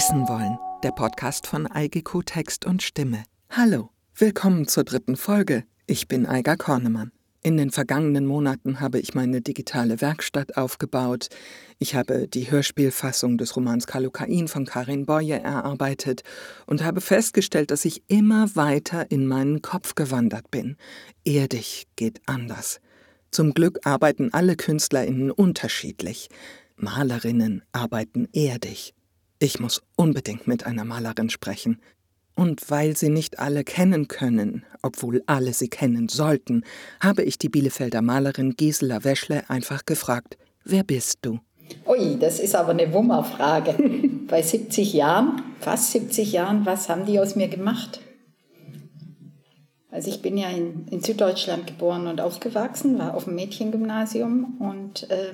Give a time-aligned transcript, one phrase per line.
[0.00, 3.22] Wissen wollen, der Podcast von Eigico Text und Stimme.
[3.50, 5.64] Hallo, willkommen zur dritten Folge.
[5.86, 7.12] Ich bin Eiger Kornemann.
[7.42, 11.28] In den vergangenen Monaten habe ich meine digitale Werkstatt aufgebaut.
[11.78, 16.22] Ich habe die Hörspielfassung des Romans Kalukain von Karin Boye erarbeitet
[16.64, 20.78] und habe festgestellt, dass ich immer weiter in meinen Kopf gewandert bin.
[21.26, 22.80] Erdig geht anders.
[23.30, 26.30] Zum Glück arbeiten alle KünstlerInnen unterschiedlich.
[26.78, 28.94] Malerinnen arbeiten erdig.
[29.42, 31.80] Ich muss unbedingt mit einer Malerin sprechen.
[32.34, 36.62] Und weil sie nicht alle kennen können, obwohl alle sie kennen sollten,
[37.00, 41.40] habe ich die Bielefelder Malerin Gisela Weschle einfach gefragt, wer bist du?
[41.86, 43.76] Ui, das ist aber eine Wummerfrage.
[44.28, 48.00] Bei 70 Jahren, fast 70 Jahren, was haben die aus mir gemacht?
[49.90, 55.10] Also ich bin ja in, in Süddeutschland geboren und aufgewachsen, war auf dem Mädchengymnasium und
[55.10, 55.32] äh,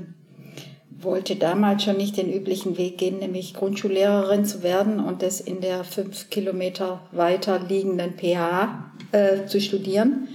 [0.98, 5.61] wollte damals schon nicht den üblichen Weg gehen, nämlich Grundschullehrerin zu werden und das in
[5.61, 10.28] der fünf Kilometer weiter liegenden PH äh, zu studieren.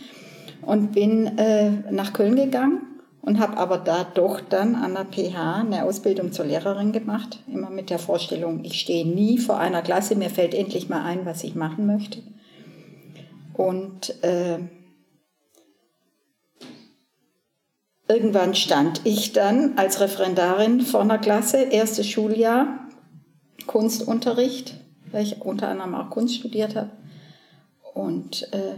[0.62, 2.82] Und bin äh, nach Köln gegangen
[3.22, 7.72] und habe aber da doch dann an der PH eine Ausbildung zur Lehrerin gemacht, immer
[7.72, 11.44] mit der Vorstellung, ich stehe nie vor einer Klasse, mir fällt endlich mal ein, was
[11.44, 12.20] ich machen möchte.
[13.54, 14.60] Und äh,
[18.12, 22.88] irgendwann stand ich dann als Referendarin vor einer Klasse, erstes Schuljahr,
[23.68, 24.76] Kunstunterricht,
[25.12, 26.90] weil ich unter anderem auch Kunst studiert habe.
[27.94, 28.76] Und äh,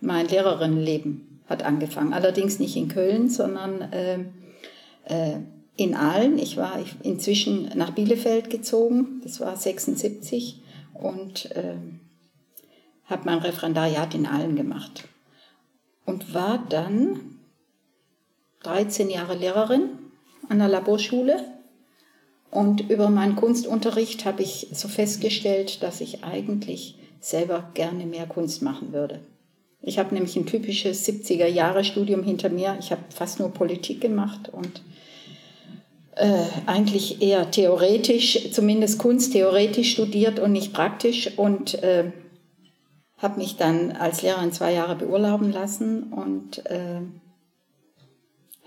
[0.00, 2.12] mein Lehrerinnenleben hat angefangen.
[2.12, 4.18] Allerdings nicht in Köln, sondern äh,
[5.04, 5.38] äh,
[5.76, 6.38] in Aalen.
[6.38, 10.62] Ich war inzwischen nach Bielefeld gezogen, das war 76.
[10.94, 11.76] Und äh,
[13.04, 15.04] habe mein Referendariat in Aalen gemacht
[16.04, 17.37] und war dann
[18.62, 19.90] 13 Jahre Lehrerin
[20.48, 21.44] an der Laborschule.
[22.50, 28.62] Und über meinen Kunstunterricht habe ich so festgestellt, dass ich eigentlich selber gerne mehr Kunst
[28.62, 29.20] machen würde.
[29.80, 32.76] Ich habe nämlich ein typisches 70er-Jahre-Studium hinter mir.
[32.80, 34.82] Ich habe fast nur Politik gemacht und
[36.16, 41.38] äh, eigentlich eher theoretisch, zumindest kunsttheoretisch studiert und nicht praktisch.
[41.38, 42.12] Und äh,
[43.18, 47.00] habe mich dann als Lehrerin zwei Jahre beurlauben lassen und äh,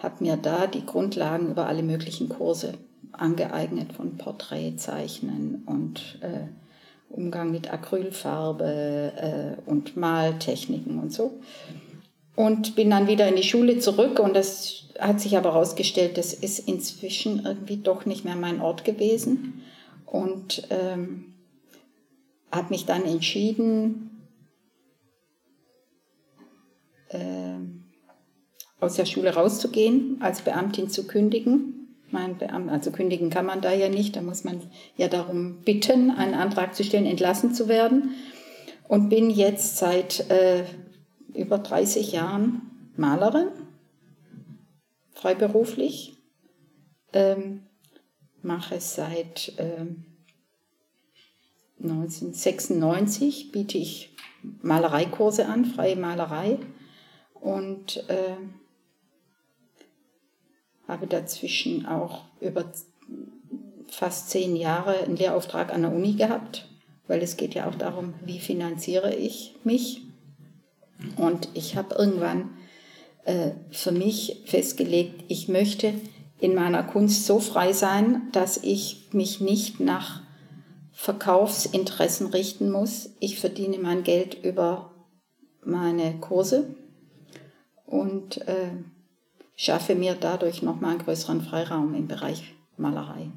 [0.01, 2.73] habe mir da die Grundlagen über alle möglichen Kurse
[3.11, 6.47] angeeignet von Porträtzeichnen und äh,
[7.09, 11.39] Umgang mit Acrylfarbe äh, und Maltechniken und so.
[12.35, 16.33] Und bin dann wieder in die Schule zurück und das hat sich aber herausgestellt, das
[16.33, 19.61] ist inzwischen irgendwie doch nicht mehr mein Ort gewesen.
[20.05, 21.33] Und ähm,
[22.51, 24.27] habe mich dann entschieden,
[27.09, 27.57] äh,
[28.81, 31.87] aus der Schule rauszugehen, als Beamtin zu kündigen.
[32.09, 34.61] Mein Beamt, also kündigen kann man da ja nicht, da muss man
[34.97, 38.15] ja darum bitten, einen Antrag zu stellen, entlassen zu werden.
[38.89, 40.65] Und bin jetzt seit äh,
[41.33, 42.63] über 30 Jahren
[42.97, 43.47] Malerin,
[45.13, 46.17] freiberuflich.
[47.13, 47.61] Ähm,
[48.41, 50.05] mache seit ähm,
[51.81, 54.15] 1996, biete ich
[54.61, 56.57] Malereikurse an, freie Malerei
[57.33, 58.35] und äh,
[60.91, 62.65] habe dazwischen auch über
[63.87, 66.67] fast zehn Jahre einen Lehrauftrag an der Uni gehabt,
[67.07, 70.01] weil es geht ja auch darum, wie finanziere ich mich.
[71.15, 72.51] Und ich habe irgendwann
[73.23, 75.93] äh, für mich festgelegt, ich möchte
[76.39, 80.21] in meiner Kunst so frei sein, dass ich mich nicht nach
[80.91, 83.11] Verkaufsinteressen richten muss.
[83.19, 84.91] Ich verdiene mein Geld über
[85.63, 86.75] meine Kurse
[87.85, 88.71] und äh,
[89.61, 93.27] schaffe mir dadurch nochmal einen größeren Freiraum im Bereich Malerei.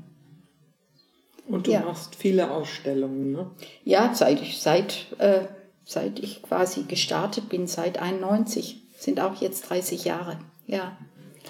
[1.46, 1.80] Und du ja.
[1.80, 3.50] machst viele Ausstellungen, ne?
[3.84, 5.40] Ja, seit ich, seit, äh,
[5.84, 10.38] seit ich quasi gestartet bin, seit 91, sind auch jetzt 30 Jahre.
[10.66, 10.96] Ja.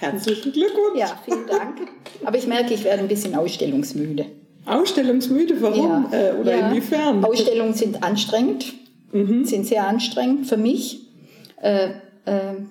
[0.00, 0.98] Herzlichen Glückwunsch.
[0.98, 1.78] Ja, vielen Dank.
[2.24, 4.26] Aber ich merke, ich werde ein bisschen ausstellungsmüde.
[4.66, 6.08] Ausstellungsmüde, warum?
[6.10, 6.30] Ja.
[6.30, 6.68] Äh, oder ja.
[6.68, 7.24] inwiefern?
[7.24, 8.74] Ausstellungen sind anstrengend,
[9.12, 9.44] mhm.
[9.44, 11.06] sind sehr anstrengend für mich.
[11.62, 11.90] Äh,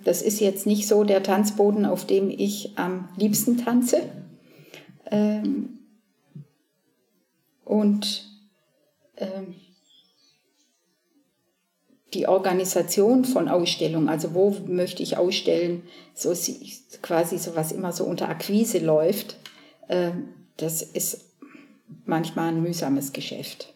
[0.03, 4.01] das ist jetzt nicht so der Tanzboden, auf dem ich am liebsten tanze.
[5.11, 5.79] Ähm,
[7.63, 8.25] und
[9.17, 9.55] ähm,
[12.13, 15.83] die Organisation von Ausstellungen, also wo möchte ich ausstellen,
[16.13, 16.33] so
[17.01, 19.37] quasi so was immer so unter Akquise läuft,
[20.57, 21.25] das ist
[22.05, 23.73] manchmal ein mühsames Geschäft.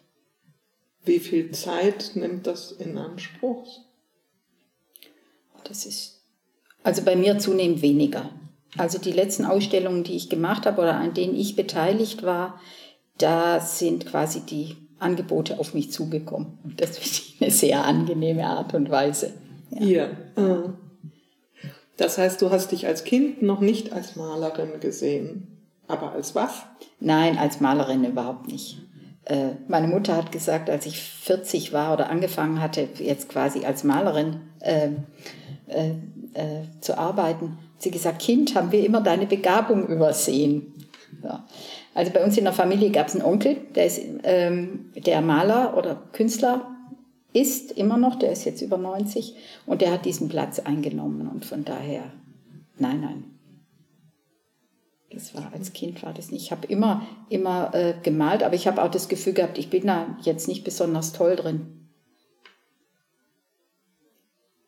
[1.04, 3.80] Wie viel Zeit nimmt das in Anspruch?
[5.68, 6.18] Das ist
[6.84, 8.30] also bei mir zunehmend weniger.
[8.78, 12.60] Also die letzten Ausstellungen, die ich gemacht habe oder an denen ich beteiligt war,
[13.18, 16.60] da sind quasi die Angebote auf mich zugekommen.
[16.64, 19.34] Und das finde ich eine sehr angenehme Art und Weise.
[19.72, 20.10] Ja.
[20.38, 20.74] ja.
[21.98, 25.66] Das heißt, du hast dich als Kind noch nicht als Malerin gesehen.
[25.88, 26.64] Aber als was?
[27.00, 28.78] Nein, als Malerin überhaupt nicht.
[29.26, 33.84] Äh, meine Mutter hat gesagt, als ich 40 war oder angefangen hatte, jetzt quasi als
[33.84, 34.42] Malerin
[35.68, 35.90] äh,
[36.34, 40.74] äh, zu arbeiten, sie gesagt, Kind, haben wir immer deine Begabung übersehen.
[41.24, 41.46] Ja.
[41.94, 45.76] Also bei uns in der Familie gab es einen Onkel, der ist ähm, der Maler
[45.78, 46.68] oder Künstler
[47.34, 49.36] ist immer noch, der ist jetzt über 90
[49.66, 52.04] und der hat diesen Platz eingenommen und von daher,
[52.78, 53.24] nein, nein.
[55.12, 56.44] Das war als Kind war das nicht.
[56.44, 59.88] Ich habe immer, immer äh, gemalt, aber ich habe auch das Gefühl gehabt, ich bin
[59.88, 61.77] da jetzt nicht besonders toll drin.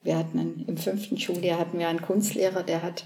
[0.02, 3.06] Wir hatten einen, im fünften Schuljahr hatten wir einen Kunstlehrer, der hat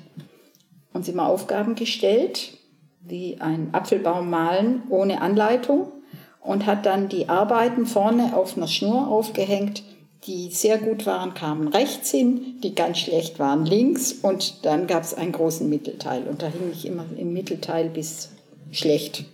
[0.93, 2.57] uns immer Aufgaben gestellt
[3.05, 5.91] wie ein Apfelbaum malen ohne Anleitung
[6.39, 9.83] und hat dann die Arbeiten vorne auf einer Schnur aufgehängt.
[10.25, 15.03] Die sehr gut waren, kamen rechts hin, die ganz schlecht waren links und dann gab
[15.03, 18.29] es einen großen Mittelteil und da hing ich immer im Mittelteil bis
[18.71, 19.25] schlecht.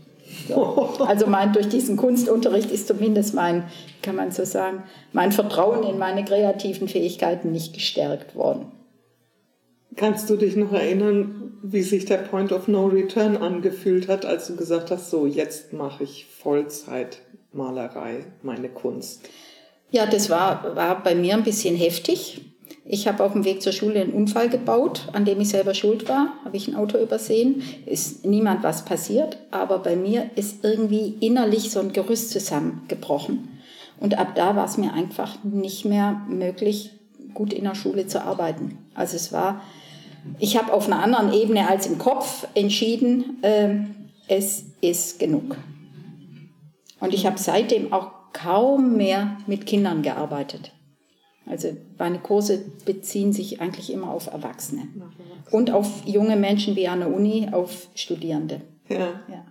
[0.47, 0.89] So.
[0.99, 3.65] Also mein, durch diesen Kunstunterricht ist zumindest mein,
[4.01, 4.83] kann man so sagen,
[5.13, 8.71] mein Vertrauen in meine kreativen Fähigkeiten nicht gestärkt worden.
[9.95, 14.47] Kannst du dich noch erinnern, wie sich der Point of No Return angefühlt hat, als
[14.47, 17.21] du gesagt hast, so jetzt mache ich Vollzeit
[17.51, 19.27] Malerei, meine Kunst?
[19.91, 22.41] Ja, das war, war bei mir ein bisschen heftig.
[22.91, 26.09] Ich habe auf dem Weg zur Schule einen Unfall gebaut, an dem ich selber schuld
[26.09, 26.33] war.
[26.43, 27.61] Habe ich ein Auto übersehen.
[27.85, 33.59] Ist niemand was passiert, aber bei mir ist irgendwie innerlich so ein Gerüst zusammengebrochen.
[33.99, 36.91] Und ab da war es mir einfach nicht mehr möglich,
[37.35, 38.79] gut in der Schule zu arbeiten.
[38.95, 39.61] Also es war
[40.39, 43.75] ich habe auf einer anderen Ebene als im Kopf entschieden, äh,
[44.27, 45.55] es ist genug.
[46.99, 50.71] Und ich habe seitdem auch kaum mehr mit Kindern gearbeitet.
[51.49, 54.87] Also meine Kurse beziehen sich eigentlich immer auf Erwachsene
[55.49, 58.61] und auf junge Menschen wie an der Uni, auf Studierende.
[58.87, 59.19] Ja.
[59.27, 59.45] ja.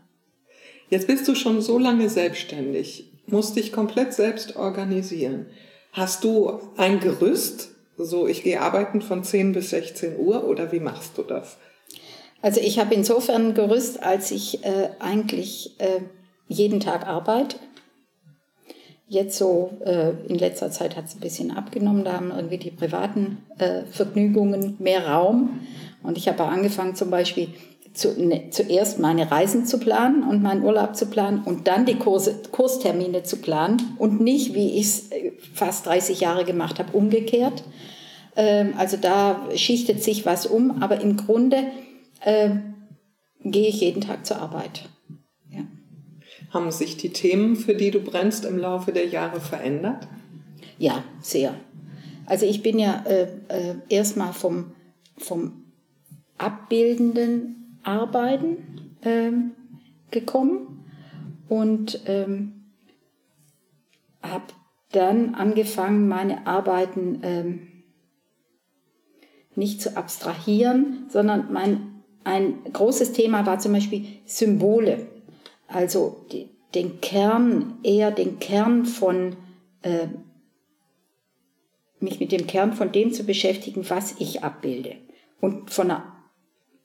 [0.91, 5.47] Jetzt bist du schon so lange selbstständig, musst dich komplett selbst organisieren.
[5.93, 10.81] Hast du ein Gerüst, so, ich gehe arbeiten von 10 bis 16 Uhr oder wie
[10.81, 11.59] machst du das?
[12.41, 16.01] Also ich habe insofern ein Gerüst, als ich äh, eigentlich äh,
[16.47, 17.57] jeden Tag arbeite.
[19.11, 22.71] Jetzt so äh, in letzter Zeit hat es ein bisschen abgenommen, da haben irgendwie die
[22.71, 25.61] privaten äh, Vergnügungen mehr Raum.
[26.03, 27.49] Und ich habe angefangen zum Beispiel
[27.95, 31.97] zu, ne, zuerst meine Reisen zu planen und meinen Urlaub zu planen und dann die
[31.97, 36.97] Kurse, Kurstermine zu planen und nicht, wie ich es äh, fast 30 Jahre gemacht habe,
[36.97, 37.65] umgekehrt.
[38.37, 41.65] Ähm, also da schichtet sich was um, aber im Grunde
[42.21, 42.51] äh,
[43.43, 44.83] gehe ich jeden Tag zur Arbeit.
[46.51, 50.09] Haben sich die Themen, für die du brennst, im Laufe der Jahre verändert?
[50.79, 51.55] Ja, sehr.
[52.27, 54.73] Also ich bin ja äh, äh, erstmal vom,
[55.17, 55.65] vom
[56.39, 59.53] abbildenden Arbeiten ähm,
[60.11, 60.85] gekommen
[61.49, 62.53] und ähm,
[64.23, 64.45] habe
[64.93, 67.69] dann angefangen, meine Arbeiten ähm,
[69.55, 75.07] nicht zu abstrahieren, sondern mein, ein großes Thema war zum Beispiel Symbole.
[75.69, 79.37] Also die, den Kern, eher den Kern von,
[79.83, 80.09] äh,
[82.01, 84.97] mich mit dem Kern von dem zu beschäftigen, was ich abbilde.
[85.41, 86.03] Und von der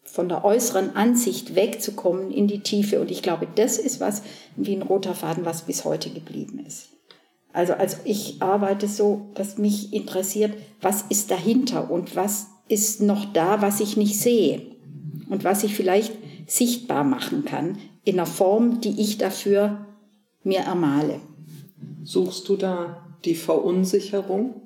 [0.06, 3.00] von der äußeren Ansicht wegzukommen in die Tiefe.
[3.00, 4.22] Und ich glaube, das ist was
[4.58, 6.90] wie ein roter Faden, was bis heute geblieben ist.
[7.54, 13.32] Also, also ich arbeite so, dass mich interessiert, was ist dahinter und was ist noch
[13.32, 14.62] da, was ich nicht sehe
[15.30, 16.13] und was ich vielleicht
[16.48, 19.86] sichtbar machen kann in einer Form, die ich dafür
[20.44, 21.20] mir ermale.
[22.04, 24.62] Suchst du da die Verunsicherung?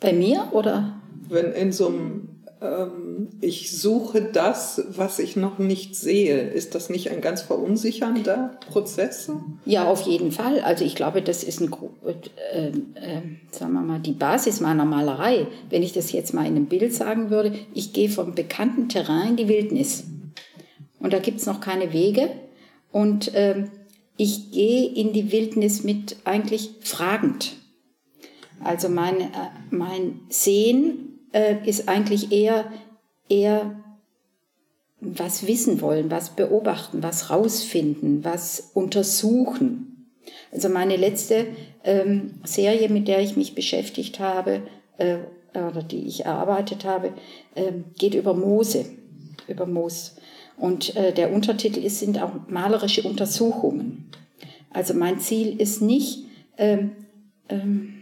[0.00, 1.00] Bei mir oder?
[1.30, 2.28] wenn in so einem
[3.40, 6.40] ich suche das, was ich noch nicht sehe.
[6.42, 9.30] Ist das nicht ein ganz verunsichernder Prozess?
[9.64, 10.60] Ja, auf jeden Fall.
[10.60, 11.72] Also ich glaube, das ist ein,
[12.52, 15.46] äh, äh, sagen wir mal, die Basis meiner Malerei.
[15.70, 19.30] Wenn ich das jetzt mal in einem Bild sagen würde, ich gehe vom bekannten Terrain
[19.30, 20.04] in die Wildnis.
[20.98, 22.28] Und da gibt es noch keine Wege.
[22.92, 23.64] Und äh,
[24.18, 27.56] ich gehe in die Wildnis mit eigentlich fragend.
[28.62, 29.28] Also mein, äh,
[29.70, 32.70] mein Sehen äh, ist eigentlich eher,
[33.28, 33.76] eher
[35.00, 40.08] was wissen wollen, was beobachten, was rausfinden, was untersuchen.
[40.52, 41.46] Also meine letzte
[41.84, 44.62] ähm, Serie, mit der ich mich beschäftigt habe,
[44.98, 45.18] äh,
[45.54, 47.12] oder die ich erarbeitet habe,
[47.54, 48.84] äh, geht über Mose,
[49.48, 50.16] über Moos.
[50.56, 54.10] Und äh, der Untertitel ist, sind auch malerische Untersuchungen.
[54.70, 56.26] Also mein Ziel ist nicht,
[56.58, 56.92] ähm,
[57.48, 57.99] ähm,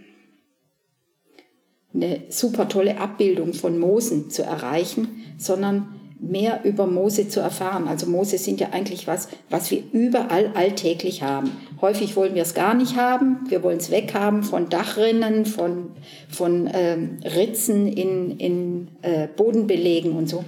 [1.94, 7.86] eine super tolle Abbildung von Moosen zu erreichen, sondern mehr über Moose zu erfahren.
[7.86, 11.50] Also Moose sind ja eigentlich was, was wir überall alltäglich haben.
[11.80, 13.46] Häufig wollen wir es gar nicht haben.
[13.48, 15.90] Wir wollen es weghaben von Dachrinnen, von,
[16.28, 20.44] von ähm, Ritzen in, in äh, Bodenbelegen und so.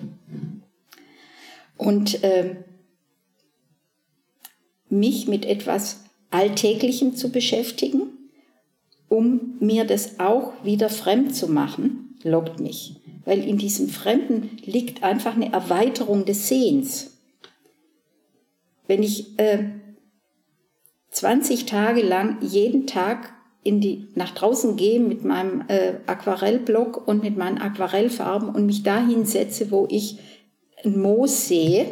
[1.76, 2.56] Und äh,
[4.88, 8.19] mich mit etwas Alltäglichem zu beschäftigen,
[9.10, 15.02] um mir das auch wieder fremd zu machen, lockt mich weil in diesem Fremden liegt
[15.02, 17.18] einfach eine Erweiterung des Sehens.
[18.86, 19.64] Wenn ich äh,
[21.10, 27.22] 20 Tage lang jeden Tag in die, nach draußen gehe mit meinem äh, Aquarellblock und
[27.22, 30.18] mit meinen Aquarellfarben und mich dahin setze, wo ich
[30.82, 31.86] ein Moos sehe,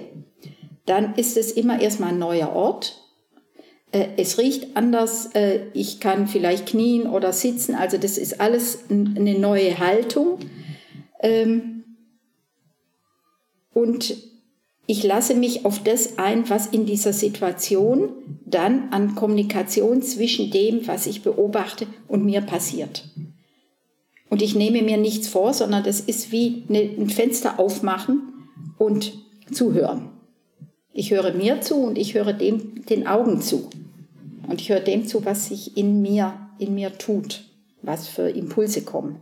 [0.86, 2.97] dann ist es immer erstmal ein neuer Ort.
[3.92, 8.84] Äh, es riecht anders, äh, ich kann vielleicht knien oder sitzen, also das ist alles
[8.90, 10.38] eine neue Haltung.
[11.20, 11.84] Ähm,
[13.72, 14.16] und
[14.86, 18.08] ich lasse mich auf das ein, was in dieser Situation
[18.44, 23.04] dann an Kommunikation zwischen dem, was ich beobachte und mir passiert.
[24.30, 28.32] Und ich nehme mir nichts vor, sondern das ist wie ein Fenster aufmachen
[28.78, 29.12] und
[29.52, 30.10] zuhören.
[30.92, 33.68] Ich höre mir zu und ich höre dem den Augen zu.
[34.48, 37.44] Und ich höre dem zu, was sich in mir, in mir tut,
[37.82, 39.20] was für Impulse kommen.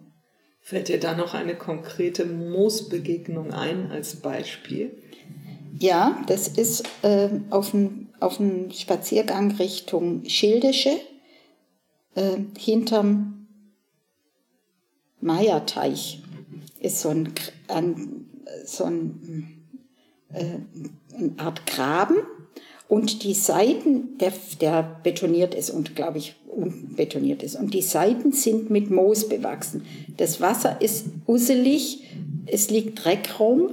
[0.61, 4.97] Fällt dir da noch eine konkrete Moosbegegnung ein als Beispiel?
[5.78, 8.40] Ja, das ist äh, auf einem auf
[8.73, 10.99] Spaziergang Richtung Schildische,
[12.14, 13.47] äh, hinterm
[15.21, 16.23] Meierteich
[16.80, 17.33] ist so, ein,
[17.68, 18.26] ein
[18.64, 19.66] so ein,
[20.33, 20.59] äh,
[21.14, 22.16] eine Art Graben
[22.88, 27.57] und die Seiten, der, der betoniert ist und glaube ich unbetoniert ist.
[27.57, 29.85] Und die Seiten sind mit Moos bewachsen.
[30.16, 32.05] Das Wasser ist usselig,
[32.47, 33.71] es liegt Dreck rum,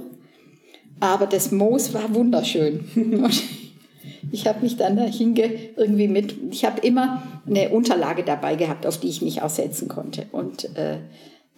[1.00, 2.84] aber das Moos war wunderschön.
[2.96, 3.42] Und
[4.32, 8.98] ich habe mich dann dahin irgendwie mit, ich habe immer eine Unterlage dabei gehabt, auf
[8.98, 10.26] die ich mich auch setzen konnte.
[10.32, 10.98] Und äh,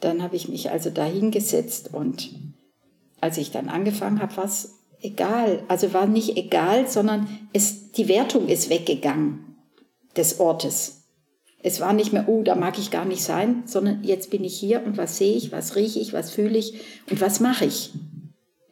[0.00, 2.30] dann habe ich mich also dahin gesetzt und
[3.20, 5.62] als ich dann angefangen habe, war es egal.
[5.68, 9.56] Also war nicht egal, sondern es, die Wertung ist weggegangen
[10.16, 11.04] des Ortes.
[11.62, 14.56] Es war nicht mehr, oh, da mag ich gar nicht sein, sondern jetzt bin ich
[14.56, 16.74] hier und was sehe ich, was rieche ich, was fühle ich
[17.10, 17.90] und was mache ich?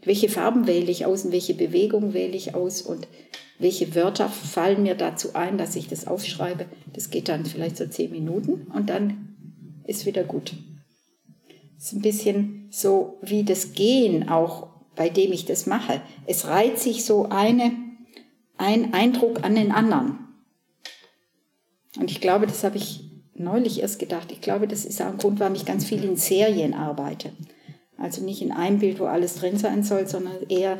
[0.04, 3.09] Welche Farben wähle ich aus und welche Bewegung wähle ich aus und
[3.59, 6.66] welche Wörter fallen mir dazu ein, dass ich das aufschreibe?
[6.93, 9.35] Das geht dann vielleicht so zehn Minuten und dann
[9.87, 10.54] ist wieder gut.
[11.78, 16.01] Es ist ein bisschen so wie das Gehen auch bei dem ich das mache.
[16.27, 17.73] Es reiht sich so eine,
[18.57, 20.19] ein Eindruck an den anderen.
[21.99, 24.33] Und ich glaube, das habe ich neulich erst gedacht.
[24.33, 27.33] Ich glaube, das ist auch ein Grund, warum ich ganz viel in Serien arbeite.
[27.97, 30.79] Also nicht in einem Bild, wo alles drin sein soll, sondern eher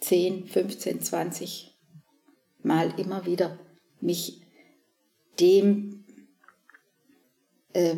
[0.00, 1.70] 10, 15, 20
[2.62, 3.58] Mal immer wieder
[4.00, 4.40] mich
[5.40, 6.04] dem
[7.72, 7.96] äh,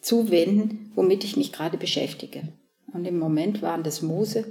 [0.00, 2.52] zuwenden, womit ich mich gerade beschäftige.
[2.92, 4.44] Und im Moment waren das Moose.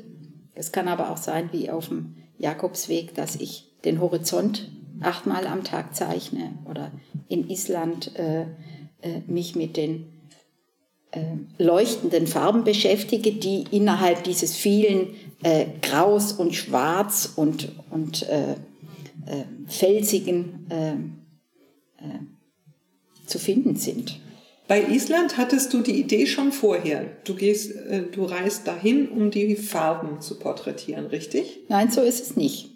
[0.55, 5.63] Es kann aber auch sein, wie auf dem Jakobsweg, dass ich den Horizont achtmal am
[5.63, 6.91] Tag zeichne oder
[7.27, 8.41] in Island äh,
[9.01, 10.07] äh, mich mit den
[11.11, 11.21] äh,
[11.57, 18.55] leuchtenden Farben beschäftige, die innerhalb dieses vielen äh, Graus und Schwarz und, und äh, äh,
[19.67, 20.65] felsigen
[23.25, 24.21] zu finden sind.
[24.69, 27.07] Bei Island hattest du die Idee schon vorher.
[27.23, 31.61] Du gehst, äh, du reist dahin, um die Farben zu porträtieren, richtig?
[31.69, 32.69] Nein, so ist es nicht.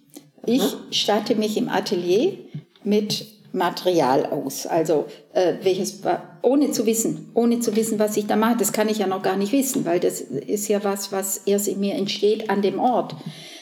[0.47, 2.39] Ich starte mich im Atelier
[2.83, 4.65] mit Material aus.
[4.65, 6.01] Also äh, welches
[6.41, 9.21] ohne zu wissen, ohne zu wissen, was ich da mache, das kann ich ja noch
[9.21, 12.79] gar nicht wissen, weil das ist ja was, was erst in mir entsteht an dem
[12.79, 13.15] Ort.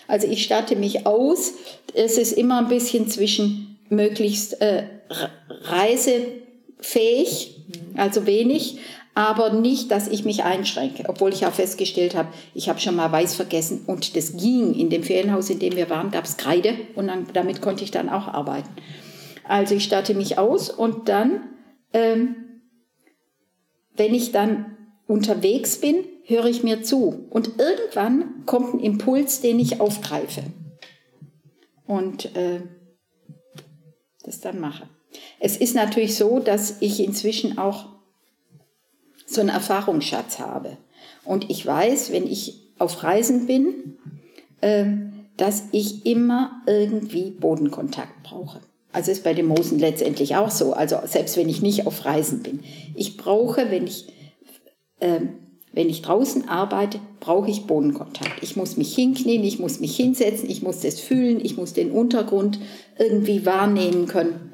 [0.08, 1.52] Also ich starte mich aus.
[1.94, 4.84] Es ist immer ein bisschen zwischen möglichst äh,
[5.66, 7.58] reisefähig
[7.96, 8.80] also wenig,
[9.14, 13.12] aber nicht, dass ich mich einschränke, obwohl ich auch festgestellt habe, ich habe schon mal
[13.12, 14.74] Weiß vergessen und das ging.
[14.74, 17.92] In dem Ferienhaus, in dem wir waren, gab es Kreide und dann, damit konnte ich
[17.92, 18.70] dann auch arbeiten.
[19.48, 21.50] Also ich starte mich aus und dann,
[21.94, 22.36] ähm,
[23.96, 29.60] wenn ich dann unterwegs bin, höre ich mir zu und irgendwann kommt ein Impuls, den
[29.60, 30.44] ich aufgreife
[31.86, 32.62] und äh,
[34.24, 34.88] das dann mache.
[35.44, 37.88] Es ist natürlich so, dass ich inzwischen auch
[39.26, 40.78] so einen Erfahrungsschatz habe.
[41.26, 43.98] Und ich weiß, wenn ich auf Reisen bin,
[44.62, 48.60] ähm, dass ich immer irgendwie Bodenkontakt brauche.
[48.92, 50.74] Also ist bei den Moosen letztendlich auch so.
[50.74, 52.60] Also selbst wenn ich nicht auf Reisen bin.
[52.94, 54.14] Ich brauche, wenn ich,
[55.00, 55.22] äh,
[55.74, 58.44] wenn ich draußen arbeite, brauche ich Bodenkontakt.
[58.44, 61.90] Ich muss mich hinknien, ich muss mich hinsetzen, ich muss das fühlen, ich muss den
[61.90, 62.60] Untergrund
[63.00, 64.51] irgendwie wahrnehmen können.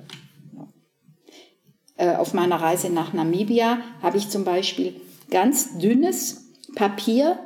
[1.97, 4.95] Äh, auf meiner Reise nach Namibia habe ich zum Beispiel
[5.31, 7.39] ganz dünnes Papier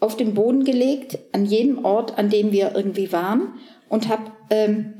[0.00, 3.54] auf den Boden gelegt, an jedem Ort, an dem wir irgendwie waren,
[3.88, 4.94] und habe ähm,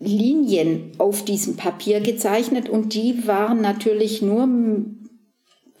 [0.00, 4.48] Linien auf diesem Papier gezeichnet und die waren natürlich nur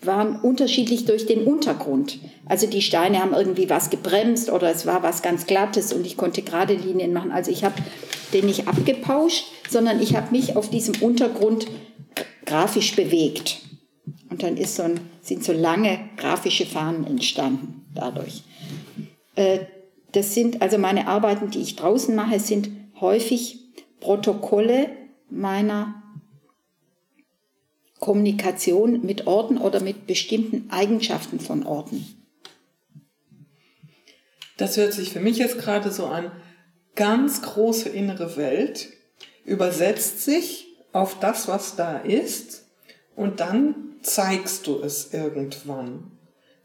[0.06, 2.18] waren unterschiedlich durch den Untergrund.
[2.46, 6.16] Also die Steine haben irgendwie was gebremst oder es war was ganz Glattes und ich
[6.16, 7.32] konnte gerade Linien machen.
[7.32, 7.74] Also ich habe
[8.32, 11.66] den nicht abgepauscht, sondern ich habe mich auf diesem Untergrund
[12.44, 13.60] grafisch bewegt.
[14.30, 18.42] Und dann ist so ein, sind so lange grafische Fahnen entstanden dadurch.
[19.36, 19.60] Äh,
[20.12, 22.70] das sind also meine Arbeiten, die ich draußen mache, sind
[23.00, 23.58] häufig
[24.00, 24.88] Protokolle
[25.30, 26.03] meiner
[28.00, 32.06] Kommunikation mit Orten oder mit bestimmten Eigenschaften von Orten.
[34.56, 36.30] Das hört sich für mich jetzt gerade so an,
[36.94, 38.88] ganz große innere Welt
[39.44, 42.66] übersetzt sich auf das, was da ist
[43.16, 46.12] und dann zeigst du es irgendwann.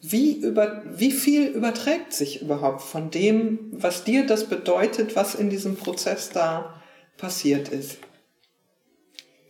[0.01, 5.49] Wie, über, wie viel überträgt sich überhaupt von dem, was dir das bedeutet, was in
[5.49, 6.81] diesem Prozess da
[7.17, 7.97] passiert ist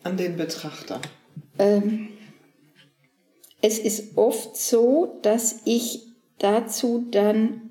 [0.03, 1.01] an den Betrachter?
[1.59, 2.09] Ähm,
[3.61, 6.01] es ist oft so, dass ich
[6.39, 7.69] dazu dann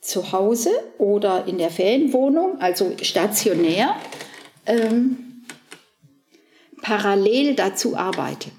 [0.00, 3.96] zu Hause oder in der Ferienwohnung, also stationär,
[4.66, 5.42] ähm,
[6.82, 8.50] parallel dazu arbeite.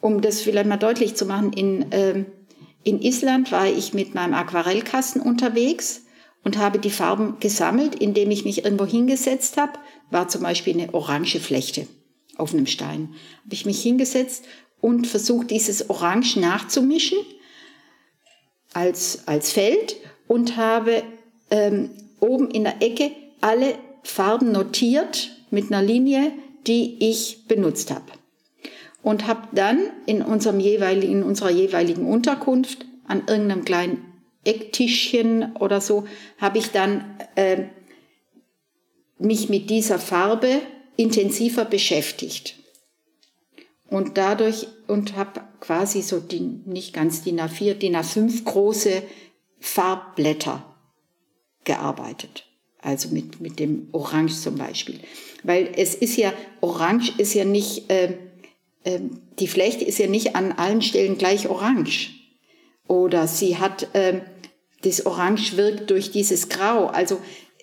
[0.00, 2.26] Um das vielleicht mal deutlich zu machen, in, ähm,
[2.84, 6.02] in Island war ich mit meinem Aquarellkasten unterwegs
[6.42, 9.74] und habe die Farben gesammelt, indem ich mich irgendwo hingesetzt habe.
[10.10, 11.86] War zum Beispiel eine orange Flechte
[12.36, 13.14] auf einem Stein.
[13.44, 14.44] Habe ich mich hingesetzt
[14.80, 17.18] und versucht, dieses Orange nachzumischen
[18.72, 19.96] als, als Feld
[20.28, 21.02] und habe
[21.50, 21.90] ähm,
[22.20, 26.32] oben in der Ecke alle Farben notiert mit einer Linie,
[26.66, 28.04] die ich benutzt habe.
[29.02, 34.04] Und habe dann in, unserem jeweiligen, in unserer jeweiligen Unterkunft an irgendeinem kleinen
[34.44, 36.06] Ecktischchen oder so,
[36.38, 37.64] habe ich dann äh,
[39.18, 40.60] mich mit dieser Farbe
[40.96, 42.56] intensiver beschäftigt.
[43.88, 49.02] Und dadurch, und habe quasi so die, nicht ganz DIN A4, DIN A5 große
[49.60, 50.64] Farbblätter
[51.64, 52.46] gearbeitet.
[52.80, 54.98] Also mit, mit dem Orange zum Beispiel.
[55.44, 58.14] Weil es ist ja, Orange ist ja nicht, äh,
[58.84, 59.00] äh,
[59.38, 62.10] die Flechte ist ja nicht an allen Stellen gleich orange.
[62.88, 64.22] Oder sie hat äh,
[64.82, 66.86] das Orange wirkt durch dieses Grau.
[66.86, 67.20] Also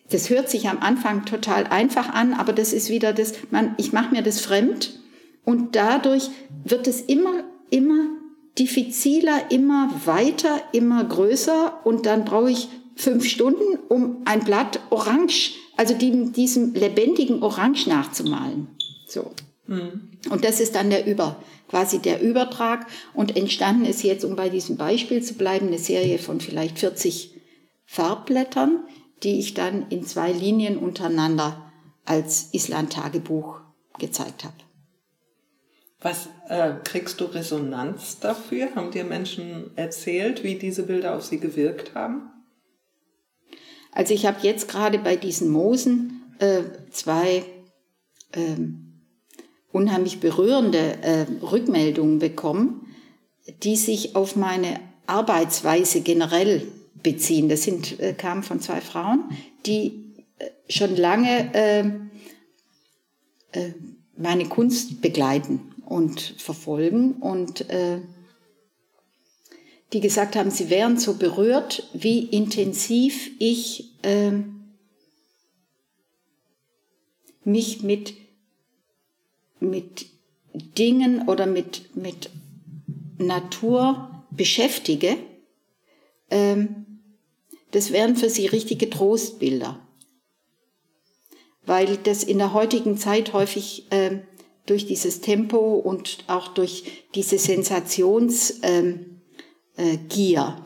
[0.09, 3.93] das hört sich am Anfang total einfach an, aber das ist wieder das, man, ich
[3.93, 4.99] mache mir das fremd
[5.43, 6.29] und dadurch
[6.63, 8.09] wird es immer, immer
[8.57, 15.53] diffiziler, immer weiter, immer größer und dann brauche ich fünf Stunden, um ein Blatt Orange,
[15.77, 18.67] also die, diesem lebendigen Orange nachzumalen.
[19.07, 19.31] So.
[19.67, 20.09] Mhm.
[20.29, 22.87] Und das ist dann der Über, quasi der Übertrag.
[23.13, 27.35] Und entstanden ist jetzt, um bei diesem Beispiel zu bleiben, eine Serie von vielleicht 40
[27.85, 28.83] Farbblättern,
[29.23, 31.71] die ich dann in zwei Linien untereinander
[32.05, 33.61] als Island-Tagebuch
[33.97, 34.55] gezeigt habe.
[36.01, 38.73] Was äh, kriegst du Resonanz dafür?
[38.75, 42.29] Haben dir Menschen erzählt, wie diese Bilder auf sie gewirkt haben?
[43.91, 47.43] Also ich habe jetzt gerade bei diesen Moosen äh, zwei
[48.31, 49.01] ähm,
[49.71, 52.87] unheimlich berührende äh, Rückmeldungen bekommen,
[53.63, 56.67] die sich auf meine Arbeitsweise generell
[57.03, 57.49] beziehen.
[57.49, 59.29] Das sind, äh, kamen von zwei Frauen,
[59.65, 63.73] die äh, schon lange äh, äh,
[64.17, 67.99] meine Kunst begleiten und verfolgen und äh,
[69.93, 74.33] die gesagt haben, sie wären so berührt, wie intensiv ich äh,
[77.43, 78.13] mich mit
[79.59, 80.07] mit
[80.53, 82.29] Dingen oder mit, mit
[83.17, 85.17] Natur beschäftige,
[86.29, 86.88] ähm,
[87.71, 89.79] das wären für sie richtige Trostbilder.
[91.65, 94.21] Weil das in der heutigen Zeit häufig ähm,
[94.65, 96.83] durch dieses Tempo und auch durch
[97.15, 99.21] diese Sensationsgier, ähm,
[99.77, 99.97] äh,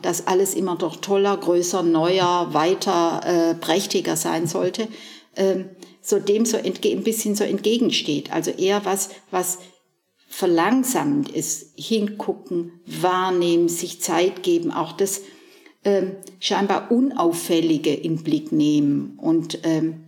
[0.02, 4.88] dass alles immer doch toller, größer, neuer, weiter, äh, prächtiger sein sollte,
[5.36, 8.32] ähm, so dem so ein bisschen so entgegensteht.
[8.32, 9.58] Also eher was, was
[10.28, 11.72] verlangsamend ist.
[11.76, 15.22] Hingucken, wahrnehmen, sich Zeit geben, auch das,
[15.84, 20.04] ähm, scheinbar Unauffällige in Blick nehmen und ähm,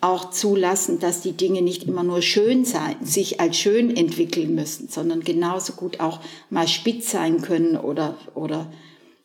[0.00, 4.88] auch zulassen, dass die Dinge nicht immer nur schön sein, sich als schön entwickeln müssen,
[4.88, 8.70] sondern genauso gut auch mal spitz sein können oder, oder,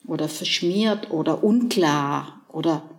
[0.08, 2.90] oder verschmiert oder unklar oder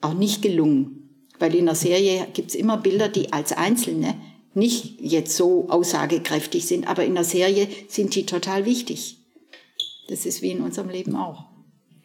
[0.00, 1.26] auch nicht gelungen.
[1.38, 4.14] Weil in der Serie gibt's immer Bilder, die als Einzelne
[4.54, 9.18] nicht jetzt so aussagekräftig sind, aber in der Serie sind die total wichtig.
[10.08, 11.55] Das ist wie in unserem Leben auch.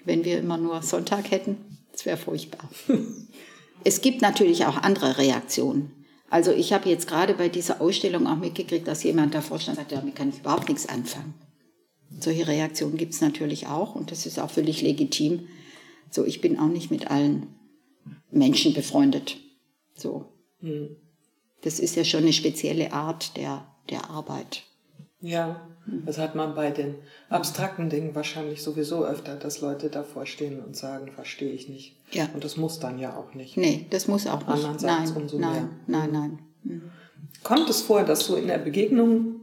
[0.05, 1.57] Wenn wir immer nur Sonntag hätten,
[1.91, 2.69] das wäre furchtbar.
[3.83, 5.91] es gibt natürlich auch andere Reaktionen.
[6.29, 9.83] Also ich habe jetzt gerade bei dieser Ausstellung auch mitgekriegt, dass jemand davor stand und
[9.83, 11.33] sagte, damit kann ich überhaupt nichts anfangen.
[12.19, 15.47] Solche Reaktionen gibt es natürlich auch und das ist auch völlig legitim.
[16.09, 17.47] So, ich bin auch nicht mit allen
[18.31, 19.37] Menschen befreundet.
[19.95, 20.25] So.
[20.59, 20.95] Hm.
[21.61, 24.63] Das ist ja schon eine spezielle Art der, der Arbeit.
[25.19, 26.95] Ja, das hat man bei den
[27.29, 31.95] abstrakten Dingen wahrscheinlich sowieso öfter, dass Leute davor stehen und sagen, verstehe ich nicht.
[32.11, 32.29] Ja.
[32.33, 33.57] Und das muss dann ja auch nicht.
[33.57, 34.49] Nee, das muss auch nicht.
[34.49, 35.69] Andererseits nein, umso nein, mehr.
[35.87, 36.39] nein, nein.
[36.63, 36.91] Mhm.
[37.43, 39.41] Kommt es vor, dass du in der Begegnung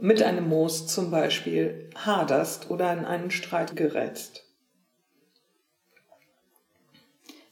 [0.00, 4.44] mit einem Moos zum Beispiel haderst oder in einen Streit gerätst?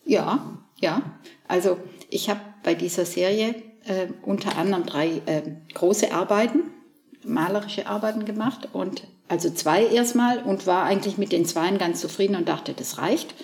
[0.04, 1.02] Ja, ja.
[1.46, 5.42] Also ich habe bei dieser Serie äh, unter anderem drei äh,
[5.74, 6.62] große Arbeiten
[7.24, 12.37] malerische Arbeiten gemacht und also zwei erstmal und war eigentlich mit den zweien ganz zufrieden
[12.37, 13.35] und dachte, das reicht.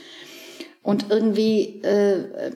[0.83, 2.53] Und irgendwie äh,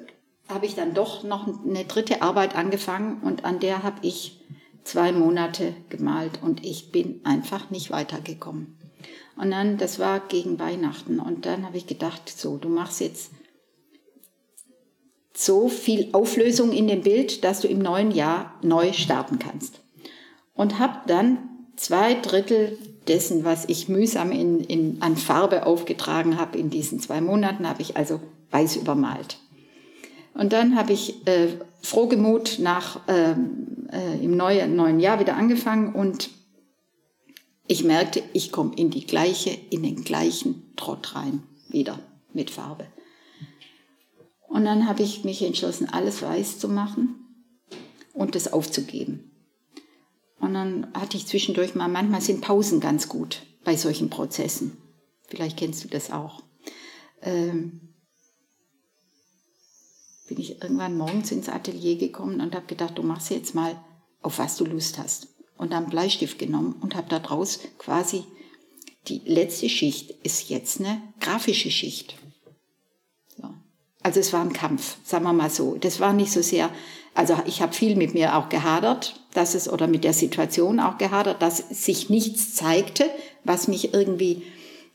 [0.49, 4.41] habe ich dann doch noch eine dritte Arbeit angefangen und an der habe ich
[4.83, 8.77] zwei Monate gemalt und ich bin einfach nicht weitergekommen.
[9.37, 13.31] Und dann, das war gegen Weihnachten und dann habe ich gedacht, so, du machst jetzt
[15.33, 19.80] so viel Auflösung in dem Bild, dass du im neuen Jahr neu starten kannst
[20.61, 21.39] und habe dann
[21.77, 22.77] zwei Drittel
[23.09, 27.81] dessen, was ich mühsam in, in, an Farbe aufgetragen habe in diesen zwei Monaten, habe
[27.81, 28.21] ich also
[28.51, 29.39] weiß übermalt.
[30.35, 31.49] Und dann habe ich äh,
[31.81, 36.29] frohgemut nach ähm, äh, im neuen, neuen Jahr wieder angefangen und
[37.67, 41.99] ich merkte, ich komme in die gleiche, in den gleichen Trott rein, wieder
[42.35, 42.85] mit Farbe.
[44.47, 47.15] Und dann habe ich mich entschlossen, alles weiß zu machen
[48.13, 49.30] und das aufzugeben.
[50.41, 54.77] Und dann hatte ich zwischendurch mal, manchmal sind Pausen ganz gut bei solchen Prozessen.
[55.29, 56.43] Vielleicht kennst du das auch.
[57.23, 57.95] Ähm,
[60.29, 63.77] bin ich irgendwann morgens ins Atelier gekommen und habe gedacht, du machst jetzt mal,
[64.23, 65.29] auf was du Lust hast.
[65.57, 68.25] Und dann Bleistift genommen und habe da draus quasi
[69.09, 72.15] die letzte Schicht ist jetzt eine grafische Schicht.
[74.01, 74.05] So.
[74.05, 75.77] Also es war ein Kampf, sagen wir mal so.
[75.77, 76.71] Das war nicht so sehr,
[77.15, 80.99] also ich habe viel mit mir auch gehadert, dass es oder mit der Situation auch
[80.99, 83.09] gehadert, dass sich nichts zeigte,
[83.45, 84.43] was mich irgendwie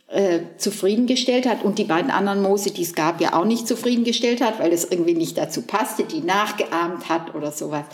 [0.08, 4.42] äh, zufriedengestellt hat und die beiden anderen Mose, die es gab, ja auch nicht zufriedengestellt
[4.42, 7.86] hat, weil es irgendwie nicht dazu passte, die nachgeahmt hat oder sowas.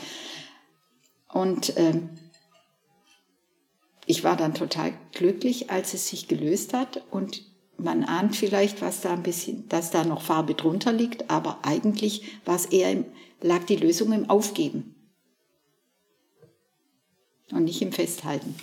[1.31, 2.09] Und ähm,
[4.05, 7.43] ich war dann total glücklich, als es sich gelöst hat und
[7.83, 12.23] man ahnt vielleicht, was da ein bisschen, dass da noch Farbe drunter liegt, aber eigentlich
[12.45, 13.05] war es eher im,
[13.41, 14.95] lag die Lösung im Aufgeben
[17.51, 18.55] und nicht im Festhalten.